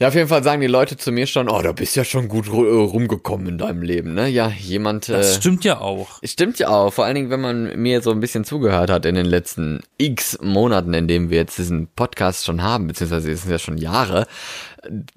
[0.00, 2.28] Ja, auf jeden Fall sagen die Leute zu mir schon, oh, da bist ja schon
[2.28, 4.28] gut äh, rumgekommen in deinem Leben, ne?
[4.28, 5.08] Ja, jemand.
[5.08, 6.20] Das äh, stimmt ja auch.
[6.22, 9.16] Stimmt ja auch, vor allen Dingen, wenn man mir so ein bisschen zugehört hat in
[9.16, 13.50] den letzten x Monaten, in denen wir jetzt diesen Podcast schon haben, beziehungsweise es sind
[13.50, 14.28] ja schon Jahre,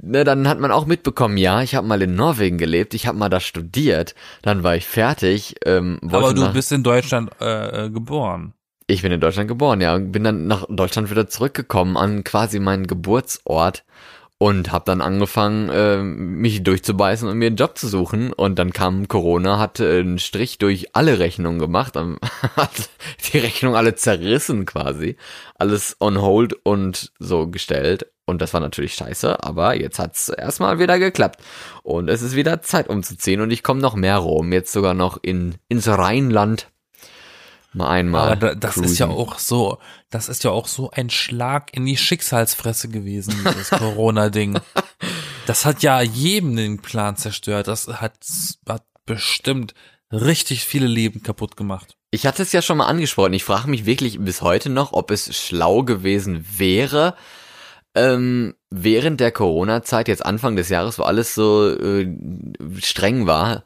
[0.02, 3.20] ne, dann hat man auch mitbekommen, ja, ich habe mal in Norwegen gelebt, ich habe
[3.20, 5.58] mal da studiert, dann war ich fertig.
[5.64, 8.56] Ähm, Aber du nach, bist in Deutschland äh, äh, geboren.
[8.88, 12.60] ich bin in Deutschland geboren, ja, und bin dann nach Deutschland wieder zurückgekommen an quasi
[12.60, 13.84] meinen Geburtsort
[14.42, 18.34] und habe dann angefangen, äh, mich durchzubeißen und mir einen Job zu suchen.
[18.34, 21.96] Und dann kam Corona, hat äh, einen Strich durch alle Rechnungen gemacht,
[22.56, 22.90] hat
[23.32, 25.16] die Rechnung alle zerrissen quasi,
[25.60, 28.08] alles on hold und so gestellt.
[28.26, 31.40] Und das war natürlich scheiße, aber jetzt hat's erstmal wieder geklappt.
[31.84, 35.20] Und es ist wieder Zeit umzuziehen und ich komme noch mehr rum, jetzt sogar noch
[35.22, 36.68] in ins Rheinland.
[37.74, 38.32] Mal einmal.
[38.32, 39.20] Aber da, das ist ja cruisen.
[39.20, 39.78] auch so,
[40.10, 44.60] das ist ja auch so ein Schlag in die Schicksalsfresse gewesen, dieses Corona-Ding.
[45.46, 47.68] Das hat ja jedem den Plan zerstört.
[47.68, 48.18] Das hat,
[48.68, 49.74] hat bestimmt
[50.12, 51.96] richtig viele Leben kaputt gemacht.
[52.12, 53.34] Ich hatte es ja schon mal angesprochen.
[53.34, 57.16] Ich frage mich wirklich bis heute noch, ob es schlau gewesen wäre,
[57.96, 62.08] ähm, während der Corona-Zeit, jetzt Anfang des Jahres, wo alles so äh,
[62.80, 63.64] streng war,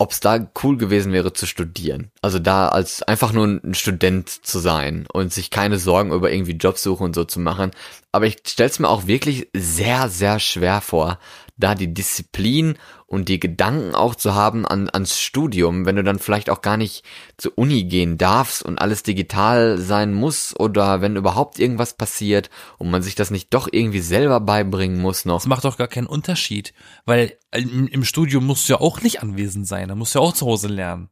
[0.00, 2.10] ob es da cool gewesen wäre zu studieren.
[2.22, 6.52] Also da als einfach nur ein Student zu sein und sich keine Sorgen über irgendwie
[6.52, 7.70] Jobsuche und so zu machen.
[8.10, 11.18] Aber ich stell's mir auch wirklich sehr, sehr schwer vor,
[11.60, 16.18] da die Disziplin und die Gedanken auch zu haben an, ans Studium, wenn du dann
[16.18, 17.04] vielleicht auch gar nicht
[17.36, 22.90] zur Uni gehen darfst und alles digital sein muss oder wenn überhaupt irgendwas passiert und
[22.90, 25.38] man sich das nicht doch irgendwie selber beibringen muss noch.
[25.38, 26.72] Das macht doch gar keinen Unterschied,
[27.04, 29.88] weil im, im Studium musst du ja auch nicht anwesend sein.
[29.88, 31.10] Da musst du ja auch zu Hause lernen.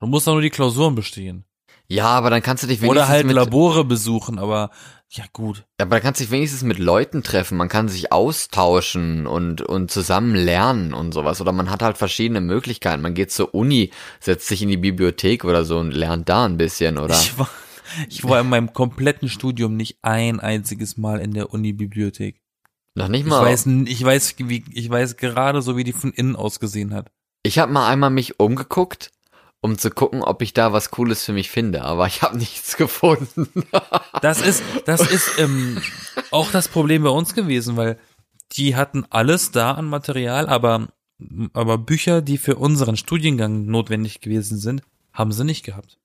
[0.00, 1.44] Du musst doch nur die Klausuren bestehen.
[1.90, 4.70] Ja, aber dann kannst du dich wenigstens Oder halt Labore besuchen, aber
[5.10, 5.64] ja gut.
[5.80, 9.90] aber dann kannst du dich wenigstens mit Leuten treffen, man kann sich austauschen und, und
[9.90, 11.40] zusammen lernen und sowas.
[11.40, 13.02] Oder man hat halt verschiedene Möglichkeiten.
[13.02, 13.90] Man geht zur Uni,
[14.20, 17.18] setzt sich in die Bibliothek oder so und lernt da ein bisschen, oder?
[17.18, 17.48] Ich war,
[18.08, 22.40] ich war in meinem kompletten Studium nicht ein einziges Mal in der Uni-Bibliothek.
[22.94, 23.44] Noch nicht Ich mal.
[23.44, 27.10] weiß, n- ich weiß, wie, ich weiß gerade so, wie die von innen ausgesehen hat.
[27.44, 29.10] Ich habe mal einmal mich umgeguckt
[29.60, 31.82] um zu gucken, ob ich da was Cooles für mich finde.
[31.82, 33.48] Aber ich habe nichts gefunden.
[34.20, 35.80] Das ist, das ist ähm,
[36.32, 37.98] auch das Problem bei uns gewesen, weil
[38.52, 40.88] die hatten alles da an Material, aber,
[41.52, 45.98] aber Bücher, die für unseren Studiengang notwendig gewesen sind, haben sie nicht gehabt.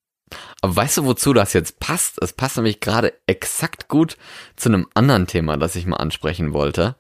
[0.62, 2.22] Aber weißt du, wozu das jetzt passt?
[2.22, 4.18] Es passt nämlich gerade exakt gut
[4.56, 6.96] zu einem anderen Thema, das ich mal ansprechen wollte.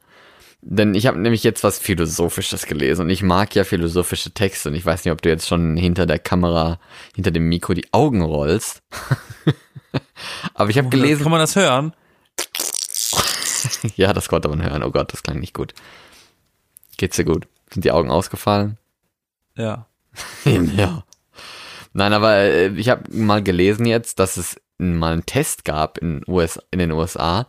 [0.65, 4.75] Denn ich habe nämlich jetzt was Philosophisches gelesen und ich mag ja philosophische Texte und
[4.75, 6.79] ich weiß nicht, ob du jetzt schon hinter der Kamera,
[7.13, 8.81] hinter dem Mikro die Augen rollst.
[10.53, 11.23] Aber ich habe gelesen.
[11.23, 11.93] Kann man das hören?
[13.97, 14.83] ja, das konnte man hören.
[14.83, 15.73] Oh Gott, das klang nicht gut.
[16.95, 17.45] Geht's dir gut?
[17.73, 18.77] Sind die Augen ausgefallen?
[19.57, 19.87] Ja.
[20.45, 21.03] ja.
[21.91, 26.21] Nein, aber äh, ich habe mal gelesen jetzt, dass es mal einen Test gab in,
[26.25, 27.47] US, in den USA,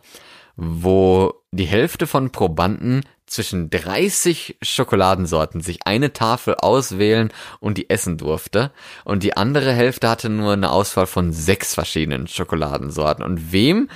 [0.55, 8.17] wo die Hälfte von Probanden zwischen 30 Schokoladensorten sich eine Tafel auswählen und die essen
[8.17, 8.71] durfte.
[9.03, 13.25] Und die andere Hälfte hatte nur eine Auswahl von sechs verschiedenen Schokoladensorten.
[13.25, 13.89] Und wem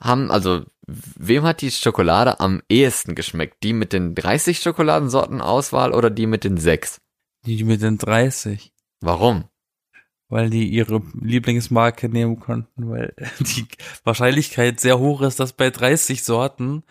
[0.00, 3.62] haben, also, wem hat die Schokolade am ehesten geschmeckt?
[3.62, 7.00] Die mit den 30 Schokoladensorten Auswahl oder die mit den sechs?
[7.46, 8.72] Die mit den 30.
[9.00, 9.44] Warum?
[10.32, 13.66] Weil die ihre Lieblingsmarke nehmen konnten, weil die
[14.02, 16.84] Wahrscheinlichkeit sehr hoch ist, dass bei 30 Sorten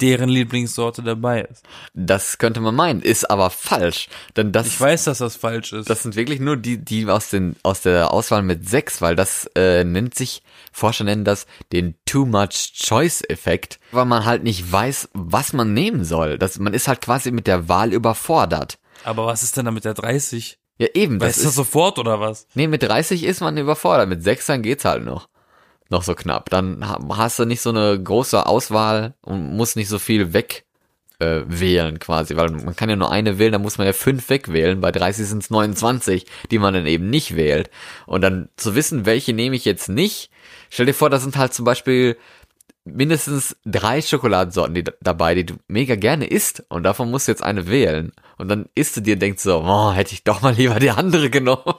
[0.00, 1.64] deren Lieblingssorte dabei ist.
[1.92, 4.08] Das könnte man meinen, ist aber falsch.
[4.36, 5.90] Denn das, Ich weiß, dass das falsch ist.
[5.90, 9.50] das sind wirklich nur die, die aus, den, aus der Auswahl mit sechs, weil das
[9.56, 14.70] äh, nennt sich, Forscher nennen das den Too Much Choice Effekt, weil man halt nicht
[14.70, 16.38] weiß, was man nehmen soll.
[16.38, 18.78] Das, man ist halt quasi mit der Wahl überfordert.
[19.02, 20.58] Aber was ist denn da mit der 30?
[20.78, 22.46] Ja, eben, das Weißt du das ist, sofort oder was?
[22.54, 25.28] nee, mit 30 ist man überfordert, mit sechs dann geht's halt noch.
[25.90, 26.50] Noch so knapp.
[26.50, 30.64] Dann ha- hast du nicht so eine große Auswahl und musst nicht so viel weg
[31.20, 34.28] äh, wählen quasi, weil man kann ja nur eine wählen, dann muss man ja fünf
[34.30, 37.70] wegwählen, bei 30 sind es 29, die man dann eben nicht wählt.
[38.06, 40.30] Und dann zu wissen, welche nehme ich jetzt nicht,
[40.70, 42.16] stell dir vor, da sind halt zum Beispiel
[42.84, 47.42] mindestens drei Schokoladensorten die, dabei, die du mega gerne isst und davon musst du jetzt
[47.42, 48.12] eine wählen.
[48.36, 50.90] Und dann isst du dir und denkst so, oh, hätte ich doch mal lieber die
[50.90, 51.74] andere genommen.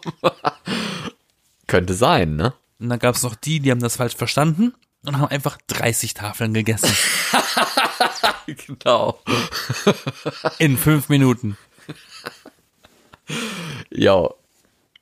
[1.67, 2.53] Könnte sein, ne?
[2.79, 4.73] Und dann gab es noch die, die haben das falsch verstanden
[5.05, 6.91] und haben einfach 30 Tafeln gegessen.
[8.67, 9.19] Genau.
[10.59, 11.57] In fünf Minuten.
[13.89, 14.29] Ja,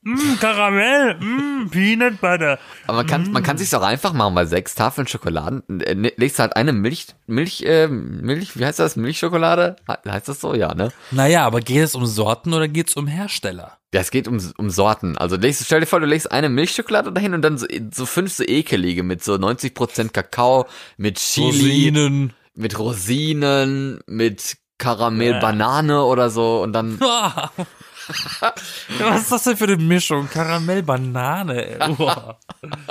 [0.06, 2.60] Mm, Karamell, mm, Peanut Butter.
[2.88, 6.14] Aber man kann, man kann sich's auch einfach machen, bei sechs Tafeln Schokoladen, äh, ne-
[6.18, 9.78] legst halt eine Milch, Milch, äh, Milch, wie heißt das, Milchschokolade?
[9.88, 10.54] He- Heißt das so?
[10.54, 10.92] Ja, ne?
[11.12, 13.78] Naja, aber geht es um Sorten oder geht es um Hersteller?
[13.94, 15.18] Ja, es geht um, um Sorten.
[15.18, 18.34] Also legst, stell dir vor, du legst eine Milchschokolade dahin und dann so, so fünf
[18.34, 20.66] so ekelige mit so 90% Kakao,
[20.98, 21.46] mit Chili,
[21.90, 22.34] Rosinen.
[22.56, 25.40] mit Rosinen, mit Karamell, Ja.
[25.40, 27.00] Banane oder so und dann,
[29.00, 30.30] Was ist das denn für eine Mischung?
[30.30, 31.78] Karamell, Banane.
[31.98, 32.38] Uah.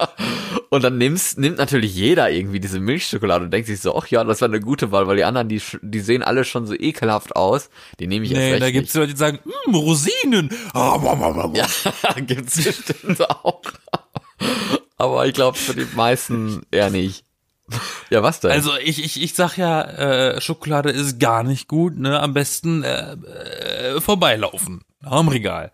[0.70, 4.24] und dann nimmst, nimmt natürlich jeder irgendwie diese Milchschokolade und denkt sich so, ach ja,
[4.24, 7.36] das war eine gute Wahl, weil die anderen, die, die sehen alle schon so ekelhaft
[7.36, 7.70] aus.
[8.00, 8.74] Die nehme ich jetzt Nee, recht da nicht.
[8.74, 10.50] gibt's Leute, die sagen, mm, Rosinen.
[10.74, 11.50] Ah.
[11.54, 11.66] Ja,
[12.20, 13.62] gibt's bestimmt auch.
[14.96, 17.24] Aber ich glaube für die meisten eher nicht.
[18.10, 18.50] Ja, was denn?
[18.50, 22.20] Also ich, ich, ich sag ja, äh, Schokolade ist gar nicht gut, ne?
[22.20, 24.82] Am besten äh, äh, vorbeilaufen.
[25.02, 25.72] Am Regal.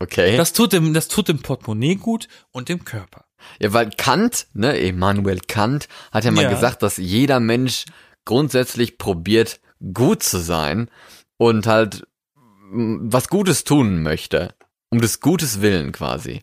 [0.00, 0.36] okay.
[0.36, 3.24] Das tut dem, das tut dem Portemonnaie gut und dem Körper.
[3.60, 6.50] ja, weil Kant, ne, Immanuel Kant hat ja mal Ja.
[6.50, 7.84] gesagt, dass jeder Mensch
[8.24, 9.60] grundsätzlich probiert,
[9.92, 10.90] gut zu sein
[11.36, 12.06] und halt
[12.72, 14.54] was Gutes tun möchte.
[14.90, 16.42] Um des Gutes willen quasi.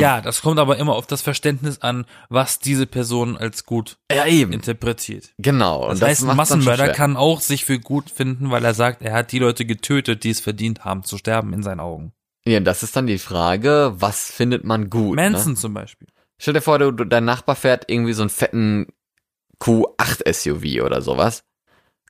[0.00, 4.26] Ja, das kommt aber immer auf das Verständnis an, was diese Person als gut Ja,
[4.26, 4.52] eben.
[4.52, 5.32] interpretiert.
[5.38, 5.88] Genau.
[5.88, 9.12] Das und heißt, ein Massenmörder kann auch sich für gut finden, weil er sagt, er
[9.12, 12.12] hat die Leute getötet, die es verdient haben zu sterben in seinen Augen.
[12.44, 15.16] Ja, das ist dann die Frage, was findet man gut?
[15.16, 15.30] Ne?
[15.30, 16.08] Manson zum Beispiel.
[16.38, 18.86] Stell dir vor, du, du, dein Nachbar fährt irgendwie so einen fetten
[19.60, 21.44] Q8 SUV oder sowas.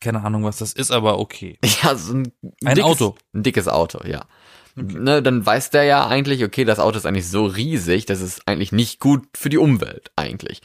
[0.01, 1.59] Keine Ahnung, was das ist, aber okay.
[1.83, 2.33] Ja, so ein,
[2.65, 3.15] Ein dickes, Auto.
[3.35, 4.25] Ein dickes Auto, ja.
[4.75, 8.49] Ne, dann weiß der ja eigentlich, okay, das Auto ist eigentlich so riesig, das ist
[8.49, 10.63] eigentlich nicht gut für die Umwelt, eigentlich.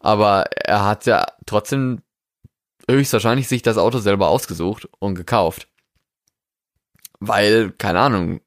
[0.00, 2.02] Aber er hat ja trotzdem
[2.90, 5.68] höchstwahrscheinlich sich das Auto selber ausgesucht und gekauft.
[7.20, 8.40] Weil, keine Ahnung,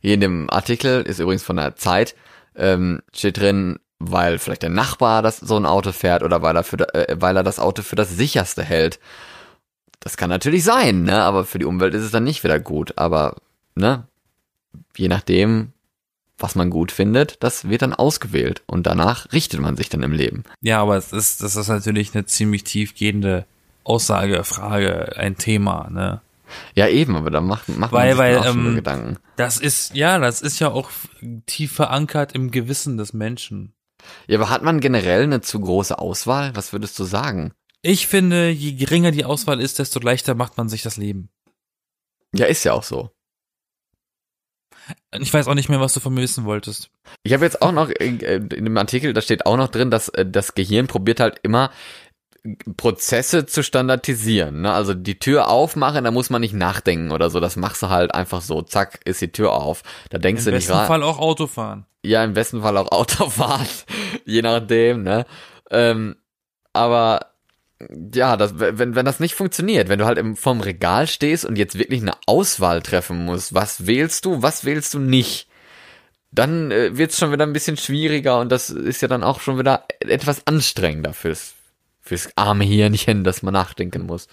[0.00, 2.16] hier in dem Artikel ist übrigens von der Zeit,
[2.56, 6.64] ähm, steht drin, weil vielleicht der Nachbar das so ein Auto fährt oder weil er
[6.64, 8.98] für, äh, weil er das Auto für das sicherste hält.
[10.00, 11.22] Das kann natürlich sein, ne?
[11.22, 12.96] Aber für die Umwelt ist es dann nicht wieder gut.
[12.96, 13.36] Aber,
[13.74, 14.06] ne?
[14.96, 15.72] Je nachdem,
[16.38, 18.62] was man gut findet, das wird dann ausgewählt.
[18.66, 20.44] Und danach richtet man sich dann im Leben.
[20.60, 23.46] Ja, aber es ist, das ist natürlich eine ziemlich tiefgehende
[23.84, 26.20] Aussage, Frage, ein Thema, ne?
[26.74, 29.18] Ja, eben, aber da macht, macht Weil- man sich weil, ähm, Gedanken.
[29.36, 30.90] Das ist, ja, das ist ja auch
[31.46, 33.74] tief verankert im Gewissen des Menschen.
[34.26, 36.54] Ja, aber hat man generell eine zu große Auswahl?
[36.56, 37.52] Was würdest du sagen?
[37.82, 41.28] Ich finde, je geringer die Auswahl ist, desto leichter macht man sich das Leben.
[42.34, 43.10] Ja, ist ja auch so.
[45.18, 46.90] Ich weiß auch nicht mehr, was du von mir wissen wolltest.
[47.22, 50.08] Ich habe jetzt auch noch äh, in dem Artikel, da steht auch noch drin, dass
[50.10, 51.70] äh, das Gehirn probiert halt immer
[52.76, 54.62] Prozesse zu standardisieren.
[54.62, 54.72] Ne?
[54.72, 57.40] Also die Tür aufmachen, da muss man nicht nachdenken oder so.
[57.40, 58.62] Das machst du halt einfach so.
[58.62, 59.82] Zack, ist die Tür auf.
[60.10, 60.86] Da denkst Im du nicht besten rein.
[60.86, 61.86] Fall auch Autofahren.
[62.04, 63.66] Ja, im besten Fall auch Autofahren,
[64.24, 65.26] je nachdem, ne?
[65.70, 66.16] Ähm,
[66.72, 67.32] aber
[68.14, 71.56] ja, das, wenn, wenn das nicht funktioniert, wenn du halt im, vorm Regal stehst und
[71.56, 75.48] jetzt wirklich eine Auswahl treffen musst, was wählst du, was wählst du nicht,
[76.32, 79.58] dann äh, wird's schon wieder ein bisschen schwieriger und das ist ja dann auch schon
[79.58, 81.54] wieder etwas anstrengender fürs,
[82.00, 84.26] fürs arme Hirnchen, dass man nachdenken muss.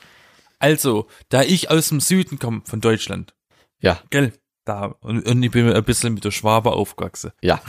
[0.60, 3.34] Also, da ich aus dem Süden komme von Deutschland,
[3.80, 4.34] Ja, gell,
[4.64, 7.32] da, und, und ich bin ein bisschen mit der Schwabe aufgewachsen.
[7.42, 7.62] ja.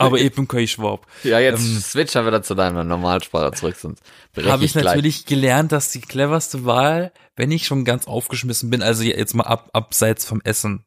[0.00, 1.06] Aber eben kein Schwab.
[1.24, 4.02] Ja, jetzt Ähm, switchen wir zu deiner Normalsprache zurück, sonst
[4.36, 4.84] Habe ich gleich.
[4.84, 9.44] natürlich gelernt, dass die cleverste Wahl, wenn ich schon ganz aufgeschmissen bin, also jetzt mal
[9.44, 10.84] ab, abseits vom Essen,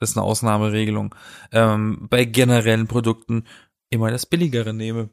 [0.00, 1.14] das ist eine Ausnahmeregelung,
[1.52, 3.44] ähm, bei generellen Produkten
[3.90, 5.08] immer das Billigere nehme.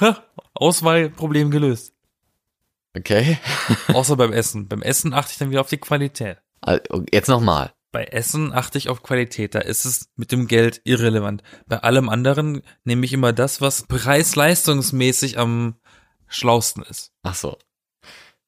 [0.00, 0.22] Ha,
[0.54, 1.94] Auswahlproblem gelöst.
[2.96, 3.38] Okay.
[3.88, 4.68] Außer beim Essen.
[4.68, 6.38] Beim Essen achte ich dann wieder auf die Qualität.
[6.60, 7.72] Also, Jetzt nochmal.
[7.92, 11.42] Bei Essen achte ich auf Qualität, da ist es mit dem Geld irrelevant.
[11.66, 15.76] Bei allem anderen nehme ich immer das, was preis-leistungsmäßig am
[16.26, 17.12] schlausten ist.
[17.22, 17.58] Ach so.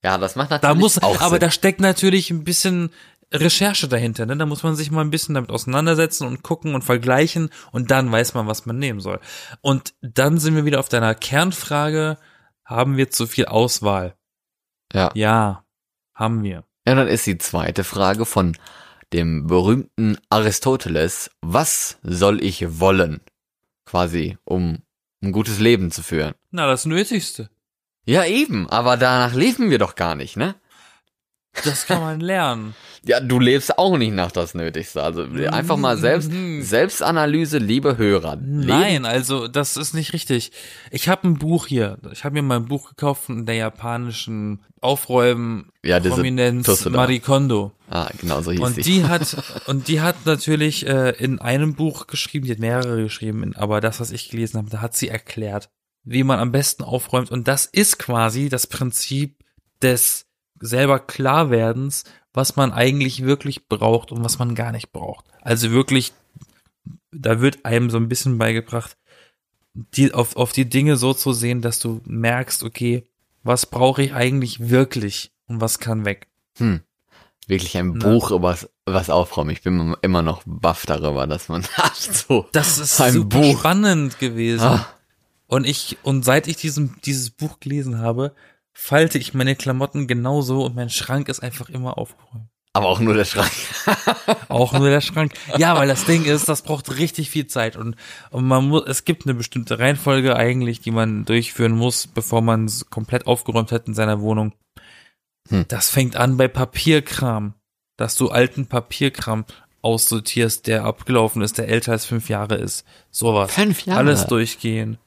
[0.02, 1.40] Ja, das macht natürlich Da muss, auch aber Sinn.
[1.40, 2.90] da steckt natürlich ein bisschen
[3.32, 4.36] Recherche dahinter, ne?
[4.36, 8.10] Da muss man sich mal ein bisschen damit auseinandersetzen und gucken und vergleichen und dann
[8.12, 9.20] weiß man, was man nehmen soll.
[9.60, 12.16] Und dann sind wir wieder auf deiner Kernfrage,
[12.64, 14.14] haben wir zu viel Auswahl?
[14.92, 15.10] ja.
[15.14, 15.64] Ja,
[16.14, 16.64] haben wir.
[16.86, 18.56] ja, dann ist die zweite Frage von
[19.14, 21.30] dem berühmten Aristoteles.
[21.40, 23.20] Was soll ich wollen?
[23.86, 24.78] Quasi, um
[25.22, 26.34] ein gutes Leben zu führen.
[26.50, 27.48] Na, das Nötigste.
[28.04, 30.56] Ja, eben, aber danach leben wir doch gar nicht, ne?
[31.64, 32.74] Das kann man lernen.
[33.06, 35.02] Ja, du lebst auch nicht nach das Nötigste.
[35.02, 36.62] Also einfach mal selbst, Mhm.
[36.62, 38.36] Selbstanalyse, liebe Hörer.
[38.36, 40.52] Leben- Nein, also das ist nicht richtig.
[40.90, 41.98] Ich habe ein Buch hier.
[42.12, 46.86] Ich habe mir mal ein Buch gekauft von der japanischen Aufräumen Ja, Prominenz.
[46.86, 47.72] Marie Kondo.
[47.90, 48.80] Ah, genau so hieß Und sie.
[48.82, 49.36] die hat
[49.66, 54.00] und die hat natürlich äh, in einem Buch geschrieben, die hat mehrere geschrieben, aber das,
[54.00, 55.68] was ich gelesen habe, da hat sie erklärt,
[56.04, 57.30] wie man am besten aufräumt.
[57.30, 59.44] Und das ist quasi das Prinzip
[59.82, 60.24] des
[60.64, 65.26] selber Klarwerdens, was man eigentlich wirklich braucht und was man gar nicht braucht.
[65.40, 66.12] Also wirklich,
[67.12, 68.96] da wird einem so ein bisschen beigebracht,
[69.74, 73.04] die, auf, auf die Dinge so zu sehen, dass du merkst, okay,
[73.42, 76.28] was brauche ich eigentlich wirklich und was kann weg.
[76.58, 76.80] Hm.
[77.46, 78.08] Wirklich ein Na.
[78.08, 78.56] Buch über
[78.86, 79.50] was aufräumen.
[79.50, 83.58] Ich bin immer noch baff darüber, dass man so Das ist ein super Buch.
[83.58, 84.64] spannend gewesen.
[84.64, 84.86] Ah.
[85.46, 88.34] Und ich, und seit ich diesen, dieses Buch gelesen habe,
[88.74, 92.48] falte ich meine Klamotten genauso und mein Schrank ist einfach immer aufgeräumt.
[92.76, 93.52] Aber auch nur der Schrank.
[94.48, 95.32] Auch nur der Schrank.
[95.58, 97.94] Ja, weil das Ding ist, das braucht richtig viel Zeit und,
[98.30, 102.64] und man muss, es gibt eine bestimmte Reihenfolge eigentlich, die man durchführen muss, bevor man
[102.64, 104.54] es komplett aufgeräumt hat in seiner Wohnung.
[105.50, 105.66] Hm.
[105.68, 107.54] Das fängt an bei Papierkram,
[107.96, 109.44] dass du alten Papierkram
[109.82, 112.84] aussortierst, der abgelaufen ist, der älter als fünf Jahre ist.
[113.10, 113.52] Sowas.
[113.52, 114.00] Fünf Jahre.
[114.00, 114.98] Alles durchgehen.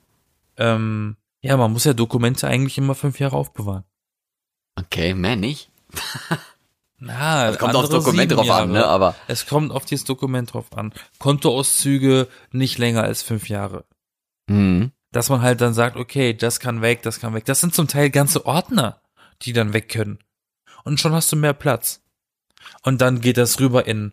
[0.55, 1.17] Ähm,
[1.47, 3.85] ja, man muss ja Dokumente eigentlich immer fünf Jahre aufbewahren.
[4.75, 5.71] Okay, mehr nicht.
[6.99, 8.67] Na, Das kommt aufs Dokument drauf an, Jahre.
[8.67, 8.85] ne?
[8.85, 10.93] Aber Es kommt auf dieses Dokument drauf an.
[11.19, 13.85] Kontoauszüge nicht länger als fünf Jahre.
[14.49, 14.91] hm.
[15.13, 17.45] Dass man halt dann sagt, okay, das kann weg, das kann weg.
[17.45, 19.01] Das sind zum Teil ganze Ordner,
[19.41, 20.19] die dann weg können.
[20.83, 22.01] Und schon hast du mehr Platz.
[22.83, 24.11] Und dann geht das rüber in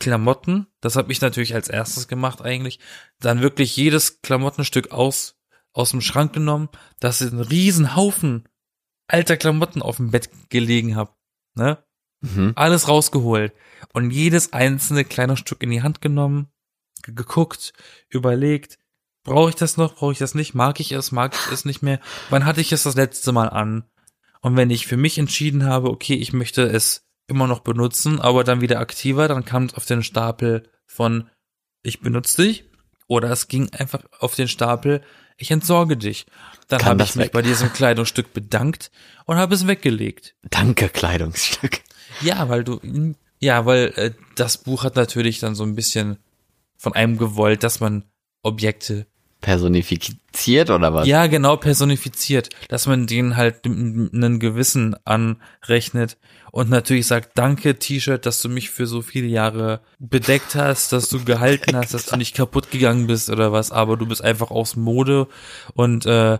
[0.00, 0.66] Klamotten.
[0.80, 2.80] Das habe ich natürlich als erstes gemacht eigentlich.
[3.20, 5.36] Dann wirklich jedes Klamottenstück aus,
[5.72, 6.68] aus dem Schrank genommen,
[7.00, 8.48] dass ich einen riesen Haufen
[9.08, 11.12] alter Klamotten auf dem Bett gelegen habe.
[11.54, 11.82] Ne?
[12.24, 12.52] Mhm.
[12.54, 13.52] alles rausgeholt
[13.92, 16.46] und jedes einzelne kleine Stück in die Hand genommen,
[17.02, 17.72] ge- geguckt,
[18.08, 18.78] überlegt,
[19.24, 21.82] brauche ich das noch, brauche ich das nicht, mag ich es, mag ich es nicht
[21.82, 22.00] mehr,
[22.30, 23.84] wann hatte ich es das letzte Mal an?
[24.40, 28.44] Und wenn ich für mich entschieden habe, okay, ich möchte es immer noch benutzen, aber
[28.44, 31.28] dann wieder aktiver, dann kam es auf den Stapel von
[31.82, 32.70] ich benutze dich
[33.08, 35.02] oder es ging einfach auf den Stapel,
[35.42, 36.26] ich entsorge dich.
[36.68, 37.32] Dann habe ich mich weg.
[37.32, 38.90] bei diesem Kleidungsstück bedankt
[39.26, 40.34] und habe es weggelegt.
[40.42, 41.80] Danke, Kleidungsstück.
[42.20, 42.80] Ja, weil du,
[43.40, 46.18] ja, weil äh, das Buch hat natürlich dann so ein bisschen
[46.76, 48.04] von einem gewollt, dass man
[48.42, 49.06] Objekte
[49.42, 51.06] personifiziert oder was?
[51.06, 56.16] Ja, genau, personifiziert, dass man denen halt einen Gewissen anrechnet
[56.52, 61.10] und natürlich sagt, danke T-Shirt, dass du mich für so viele Jahre bedeckt hast, dass
[61.10, 64.50] du gehalten hast, dass du nicht kaputt gegangen bist oder was, aber du bist einfach
[64.50, 65.28] aus Mode
[65.74, 66.38] und äh,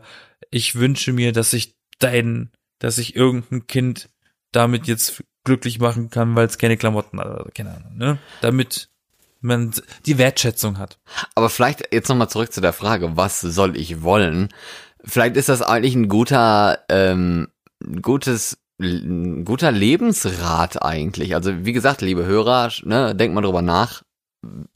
[0.50, 4.09] ich wünsche mir, dass ich dein, dass ich irgendein Kind
[4.53, 8.18] damit jetzt glücklich machen kann, weil es keine Klamotten hat oder keine Ahnung, ne?
[8.42, 8.91] Damit
[9.43, 9.72] man
[10.07, 10.99] die Wertschätzung hat.
[11.34, 14.49] Aber vielleicht jetzt nochmal zurück zu der Frage, was soll ich wollen?
[15.05, 17.49] Vielleicht ist das eigentlich ein guter, ähm,
[18.01, 21.34] gutes, ein guter Lebensrat eigentlich.
[21.34, 24.03] Also wie gesagt, liebe Hörer, ne, denkt mal drüber nach.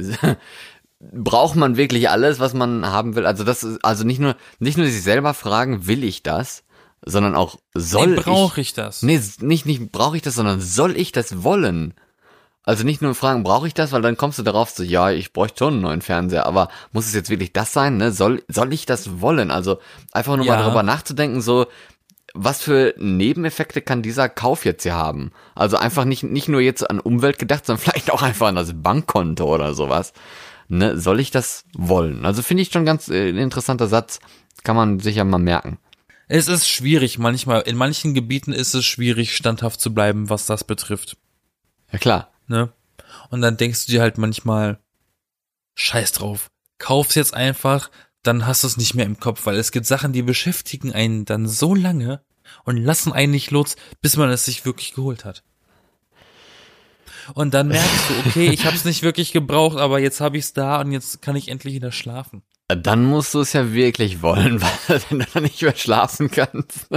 [0.98, 3.26] Braucht man wirklich alles, was man haben will?
[3.26, 6.64] Also das ist, also nicht nur, nicht nur sich selber fragen, will ich das,
[7.04, 9.02] sondern auch soll nee, brauche ich, ich das?
[9.02, 11.94] Nee, nicht, nicht brauche ich das, sondern soll ich das wollen?
[12.66, 15.32] Also nicht nur fragen, brauche ich das, weil dann kommst du darauf so, ja, ich
[15.32, 18.10] bräuchte schon einen neuen Fernseher, aber muss es jetzt wirklich das sein, ne?
[18.10, 19.52] Soll, soll ich das wollen?
[19.52, 19.78] Also
[20.10, 20.56] einfach nur ja.
[20.56, 21.66] mal darüber nachzudenken, so,
[22.34, 25.30] was für Nebeneffekte kann dieser Kauf jetzt hier haben?
[25.54, 28.72] Also einfach nicht, nicht nur jetzt an Umwelt gedacht, sondern vielleicht auch einfach an das
[28.74, 30.12] Bankkonto oder sowas.
[30.66, 30.98] Ne?
[30.98, 32.26] Soll ich das wollen?
[32.26, 34.18] Also finde ich schon ganz äh, interessanter Satz,
[34.64, 35.78] kann man sicher mal merken.
[36.26, 40.64] Es ist schwierig, manchmal, in manchen Gebieten ist es schwierig, standhaft zu bleiben, was das
[40.64, 41.16] betrifft.
[41.92, 42.72] Ja klar ne?
[43.30, 44.78] Und dann denkst du dir halt manchmal,
[45.74, 47.90] scheiß drauf, kauf's jetzt einfach,
[48.22, 51.24] dann hast du es nicht mehr im Kopf, weil es gibt Sachen, die beschäftigen einen
[51.24, 52.22] dann so lange
[52.64, 55.42] und lassen einen nicht los, bis man es sich wirklich geholt hat.
[57.34, 60.44] Und dann merkst du, okay, ich habe es nicht wirklich gebraucht, aber jetzt habe ich
[60.44, 62.42] es da und jetzt kann ich endlich wieder schlafen.
[62.68, 66.88] Dann musst du es ja wirklich wollen, weil du dann nicht mehr schlafen kannst.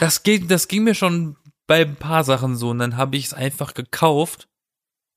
[0.00, 1.36] das ging, das ging mir schon
[1.66, 4.48] bei ein paar Sachen so und dann habe ich es einfach gekauft.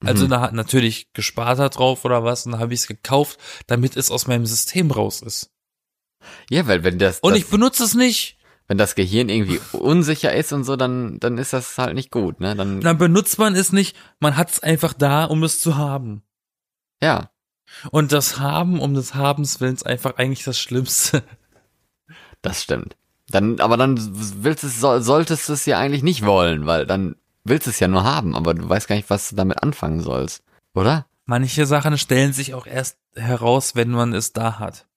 [0.03, 0.29] Also mhm.
[0.29, 3.37] da natürlich gespart hat drauf oder was und dann habe ich es gekauft,
[3.67, 5.51] damit es aus meinem System raus ist.
[6.49, 8.37] Ja, weil wenn das, und das, ich benutze es nicht.
[8.67, 12.39] Wenn das Gehirn irgendwie unsicher ist und so, dann dann ist das halt nicht gut,
[12.39, 12.55] ne?
[12.55, 16.23] Dann dann benutzt man es nicht, man hat es einfach da, um es zu haben.
[17.01, 17.31] Ja.
[17.91, 21.23] Und das Haben um des Habens willens einfach eigentlich das Schlimmste.
[22.41, 22.95] Das stimmt.
[23.29, 23.97] Dann, aber dann
[24.43, 27.87] willst es, solltest du es ja eigentlich nicht wollen, weil dann willst du es ja
[27.87, 31.05] nur haben, aber du weißt gar nicht, was du damit anfangen sollst, oder?
[31.25, 34.87] Manche Sachen stellen sich auch erst heraus, wenn man es da hat.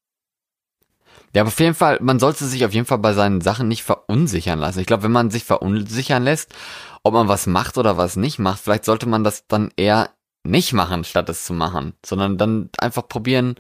[1.35, 3.83] Ja, aber auf jeden Fall, man sollte sich auf jeden Fall bei seinen Sachen nicht
[3.83, 4.81] verunsichern lassen.
[4.81, 6.55] Ich glaube, wenn man sich verunsichern lässt,
[7.03, 10.11] ob man was macht oder was nicht macht, vielleicht sollte man das dann eher
[10.45, 13.57] nicht machen, statt es zu machen, sondern dann einfach probieren,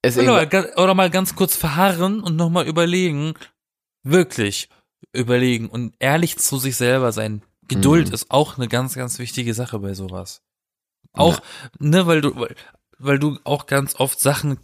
[0.00, 3.34] es oder, oder mal ganz kurz verharren und nochmal überlegen,
[4.10, 4.68] wirklich
[5.12, 7.42] überlegen und ehrlich zu sich selber sein.
[7.66, 8.14] Geduld mhm.
[8.14, 10.42] ist auch eine ganz, ganz wichtige Sache bei sowas.
[11.12, 11.68] Auch, ja.
[11.78, 12.54] ne, weil du, weil,
[12.98, 14.58] weil du auch ganz oft Sachen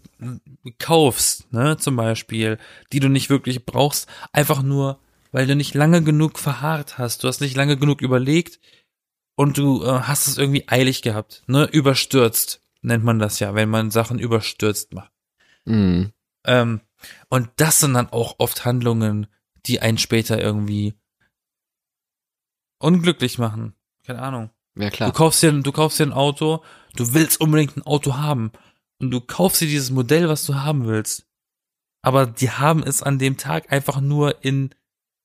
[0.79, 2.59] kaufst, ne, zum Beispiel,
[2.93, 4.99] die du nicht wirklich brauchst, einfach nur,
[5.33, 8.61] weil du nicht lange genug verharrt hast, du hast nicht lange genug überlegt
[9.37, 13.69] und du äh, hast es irgendwie eilig gehabt, ne, überstürzt, nennt man das ja, wenn
[13.69, 15.13] man Sachen überstürzt macht.
[15.65, 16.13] Mhm.
[16.47, 16.81] Ähm,
[17.29, 19.27] und das sind dann auch oft Handlungen,
[19.67, 20.95] die einen später irgendwie
[22.79, 23.75] unglücklich machen.
[24.07, 24.51] Keine Ahnung.
[24.77, 25.11] Ja, klar.
[25.11, 26.63] Du kaufst dir, du kaufst dir ein Auto,
[26.97, 28.53] du willst unbedingt ein Auto haben.
[29.01, 31.27] Und du kaufst dir dieses Modell, was du haben willst.
[32.03, 34.75] Aber die haben es an dem Tag einfach nur in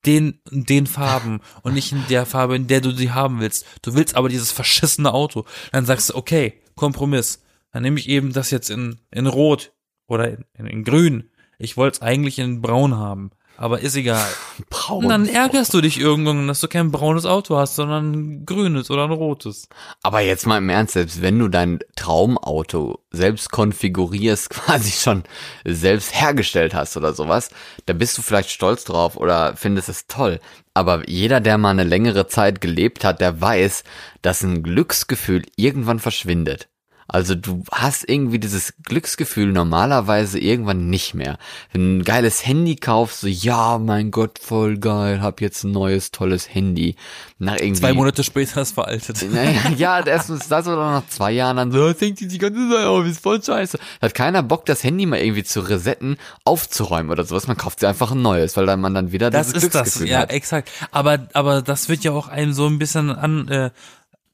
[0.05, 3.65] den, den Farben und nicht in der Farbe, in der du sie haben willst.
[3.81, 5.45] Du willst aber dieses verschissene Auto.
[5.71, 7.43] Dann sagst du, okay, Kompromiss.
[7.71, 9.73] Dann nehme ich eben das jetzt in, in Rot
[10.07, 11.29] oder in, in, in Grün.
[11.59, 14.25] Ich wollte es eigentlich in Braun haben aber ist egal.
[14.69, 15.03] Braun.
[15.03, 18.89] Und dann ärgerst du dich irgendwann, dass du kein braunes Auto hast, sondern ein grünes
[18.89, 19.67] oder ein rotes.
[20.01, 25.23] Aber jetzt mal im Ernst, selbst wenn du dein Traumauto selbst konfigurierst, quasi schon
[25.65, 27.49] selbst hergestellt hast oder sowas,
[27.85, 30.39] da bist du vielleicht stolz drauf oder findest es toll.
[30.73, 33.83] Aber jeder, der mal eine längere Zeit gelebt hat, der weiß,
[34.21, 36.69] dass ein Glücksgefühl irgendwann verschwindet.
[37.09, 41.37] Also du hast irgendwie dieses Glücksgefühl normalerweise irgendwann nicht mehr.
[41.71, 45.71] Wenn du ein geiles Handy kaufst, so ja, mein Gott, voll geil, hab jetzt ein
[45.71, 46.95] neues tolles Handy.
[47.39, 49.25] Nach irgendwie zwei Monate später ist veraltet.
[49.31, 53.05] Naja, ja, erstens das oder nach zwei Jahren dann so, denkt die ganze Zeit auf,
[53.05, 53.77] ist voll scheiße.
[54.01, 57.47] Hat keiner Bock, das Handy mal irgendwie zu resetten, aufzuräumen oder sowas.
[57.47, 60.07] Man kauft sich einfach ein neues, weil dann man dann wieder das dieses ist Glücksgefühl
[60.07, 60.31] das, ja, hat.
[60.31, 60.71] exakt.
[60.91, 63.71] Aber aber das wird ja auch einem so ein bisschen an äh,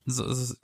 [0.06, 0.56] so, so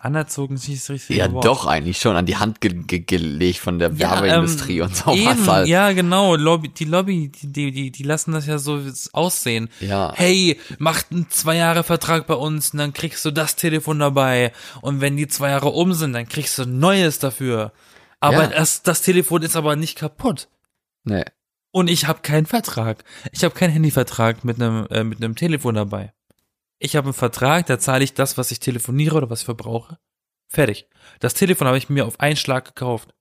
[0.00, 1.44] anerzogen ist richtige Ja, Wort.
[1.44, 4.96] doch, eigentlich schon an die Hand ge ge gelegt von der ja, Werbeindustrie ähm, und
[4.96, 5.68] so eben, halt.
[5.68, 8.80] Ja, genau, Lobby, die Lobby, die, die, die lassen das ja so
[9.12, 9.68] aussehen.
[9.80, 10.12] Ja.
[10.16, 14.52] Hey, mach einen zwei Jahre Vertrag bei uns und dann kriegst du das Telefon dabei.
[14.80, 17.72] Und wenn die zwei Jahre um sind, dann kriegst du ein neues dafür.
[18.18, 18.46] Aber Ja.
[18.48, 20.48] das, das Telefon ist aber nicht kaputt.
[21.04, 21.24] Nee.
[21.70, 23.04] Und ich habe keinen Vertrag.
[23.32, 26.14] Ich habe keinen Handyvertrag mit einem äh, mit einem Telefon dabei.
[26.78, 29.98] Ich habe einen Vertrag, da zahle ich das, was ich telefoniere oder was ich verbrauche.
[30.48, 30.88] Fertig.
[31.20, 33.14] Das Telefon habe ich mir auf einen Schlag gekauft.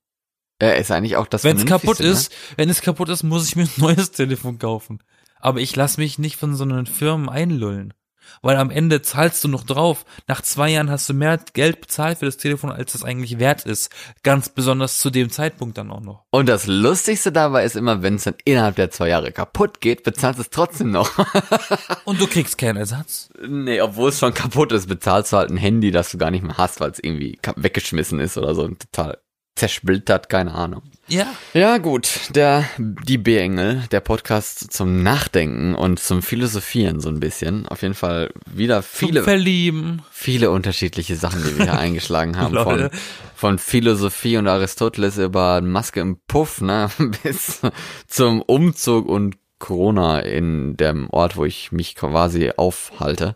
[0.62, 2.08] Äh, ist eigentlich auch das Wenn es kaputt ne?
[2.08, 5.00] ist, wenn es kaputt ist, muss ich mir ein neues Telefon kaufen.
[5.40, 7.94] Aber ich lasse mich nicht von so einen Firmen einlullen.
[8.42, 10.06] Weil am Ende zahlst du noch drauf.
[10.28, 13.66] Nach zwei Jahren hast du mehr Geld bezahlt für das Telefon, als das eigentlich wert
[13.66, 13.92] ist.
[14.24, 16.26] Ganz besonders zu dem Zeitpunkt dann auch noch.
[16.32, 20.04] Und das Lustigste dabei ist immer, wenn es dann innerhalb der zwei Jahre kaputt geht,
[20.04, 21.12] bezahlst du es trotzdem noch.
[22.06, 23.30] Und du kriegst keinen Ersatz.
[23.48, 26.44] nee, obwohl es schon kaputt ist, bezahlst du halt ein Handy, das du gar nicht
[26.44, 29.18] mehr hast, weil es irgendwie weggeschmissen ist oder so total
[29.56, 30.84] zersplittert, keine Ahnung.
[31.08, 31.28] Ja.
[31.54, 37.68] Ja, gut, der, die B-Engel, der Podcast zum Nachdenken und zum Philosophieren so ein bisschen.
[37.68, 40.02] Auf jeden Fall wieder Zum viele, Verlieben.
[40.12, 42.56] viele unterschiedliche Sachen, die wir hier eingeschlagen haben.
[42.56, 42.92] Von, Leute.
[43.36, 46.90] von Philosophie und Aristoteles über Maske im Puff, ne,
[47.24, 47.62] bis
[48.08, 53.36] zum Umzug und Corona in dem Ort, wo ich mich quasi aufhalte.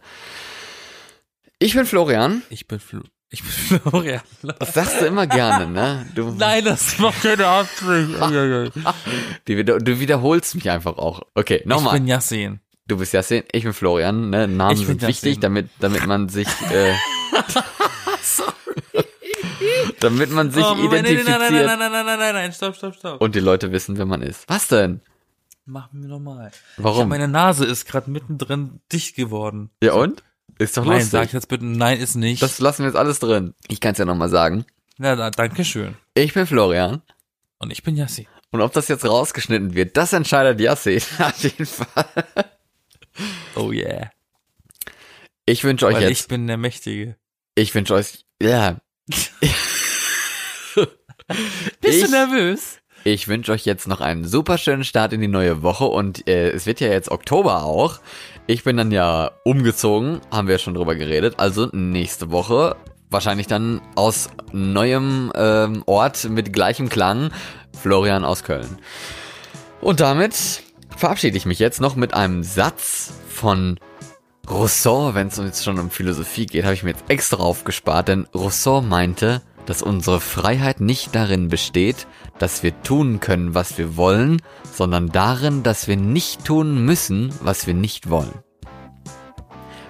[1.60, 2.42] Ich bin Florian.
[2.50, 3.02] Ich bin Flo.
[3.32, 3.52] Ich bin
[3.82, 4.22] Florian.
[4.60, 6.08] Das sagst du immer gerne, ne?
[6.16, 7.86] Du Nein, das macht keine Absicht.
[9.46, 11.22] du wiederholst mich einfach auch.
[11.36, 11.96] Okay, nochmal.
[11.96, 12.60] Ich bin Yassin.
[12.88, 14.32] Du bist Yassin, ich bin Florian.
[14.32, 14.48] Ne?
[14.48, 16.48] Namen ich sind wichtig, damit, damit man sich...
[16.72, 16.96] Äh,
[20.00, 21.28] damit man sich oh, identifiziert.
[21.40, 23.22] Nein, nein, nein, nein, nein, nein, nein, nein, nein, stopp, stopp, stopp.
[23.22, 24.50] Und die Leute wissen, wer man ist.
[24.50, 25.02] Was denn?
[25.66, 26.52] Machen wir nochmal.
[26.78, 27.02] Warum?
[27.02, 29.70] Hab, meine Nase ist gerade mittendrin dicht geworden.
[29.84, 30.24] Ja und?
[30.58, 31.12] Ist doch Nein, lustig.
[31.12, 32.42] sag jetzt bitte, nein, ist nicht.
[32.42, 33.54] Das lassen wir jetzt alles drin.
[33.68, 34.66] Ich kann es ja nochmal sagen.
[34.98, 35.96] Na, da, danke schön.
[36.14, 37.02] Ich bin Florian.
[37.60, 38.28] Und ich bin Yassi.
[38.52, 41.02] Und ob das jetzt rausgeschnitten wird, das entscheidet Yassin.
[41.20, 42.26] Auf jeden Fall.
[43.56, 44.10] Oh yeah.
[45.46, 47.16] Ich wünsche euch Weil jetzt, ich bin der Mächtige.
[47.56, 48.78] ich wünsche euch, ja.
[49.08, 49.32] Bist
[51.82, 52.78] Ich- du nervös?
[53.06, 56.50] Ich wünsche euch jetzt noch einen super schönen Start in die neue Woche und äh,
[56.50, 58.00] es wird ja jetzt Oktober auch.
[58.50, 61.36] Ich bin dann ja umgezogen, haben wir ja schon drüber geredet.
[61.38, 62.78] Also nächste Woche
[63.12, 67.30] wahrscheinlich dann aus neuem ähm, Ort mit gleichem Klang
[67.80, 68.80] Florian aus Köln.
[69.82, 70.64] Und damit
[70.98, 73.80] verabschiede ich mich jetzt noch mit einem Satz von
[74.50, 78.26] Rousseau, wenn es jetzt schon um Philosophie geht, habe ich mir jetzt extra aufgespart, denn
[78.34, 82.08] Rousseau meinte, dass unsere Freiheit nicht darin besteht,
[82.40, 84.42] dass wir tun können, was wir wollen,
[84.74, 88.34] sondern darin, dass wir nicht tun müssen, was wir nicht wollen.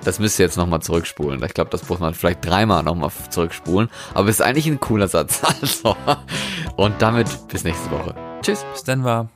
[0.03, 1.41] Das müsst ihr jetzt nochmal zurückspulen.
[1.43, 3.89] Ich glaube, das muss man vielleicht dreimal nochmal zurückspulen.
[4.13, 5.41] Aber ist eigentlich ein cooler Satz.
[5.61, 5.95] Also.
[6.75, 8.15] Und damit bis nächste Woche.
[8.41, 8.65] Tschüss.
[8.73, 9.29] Bis dann war.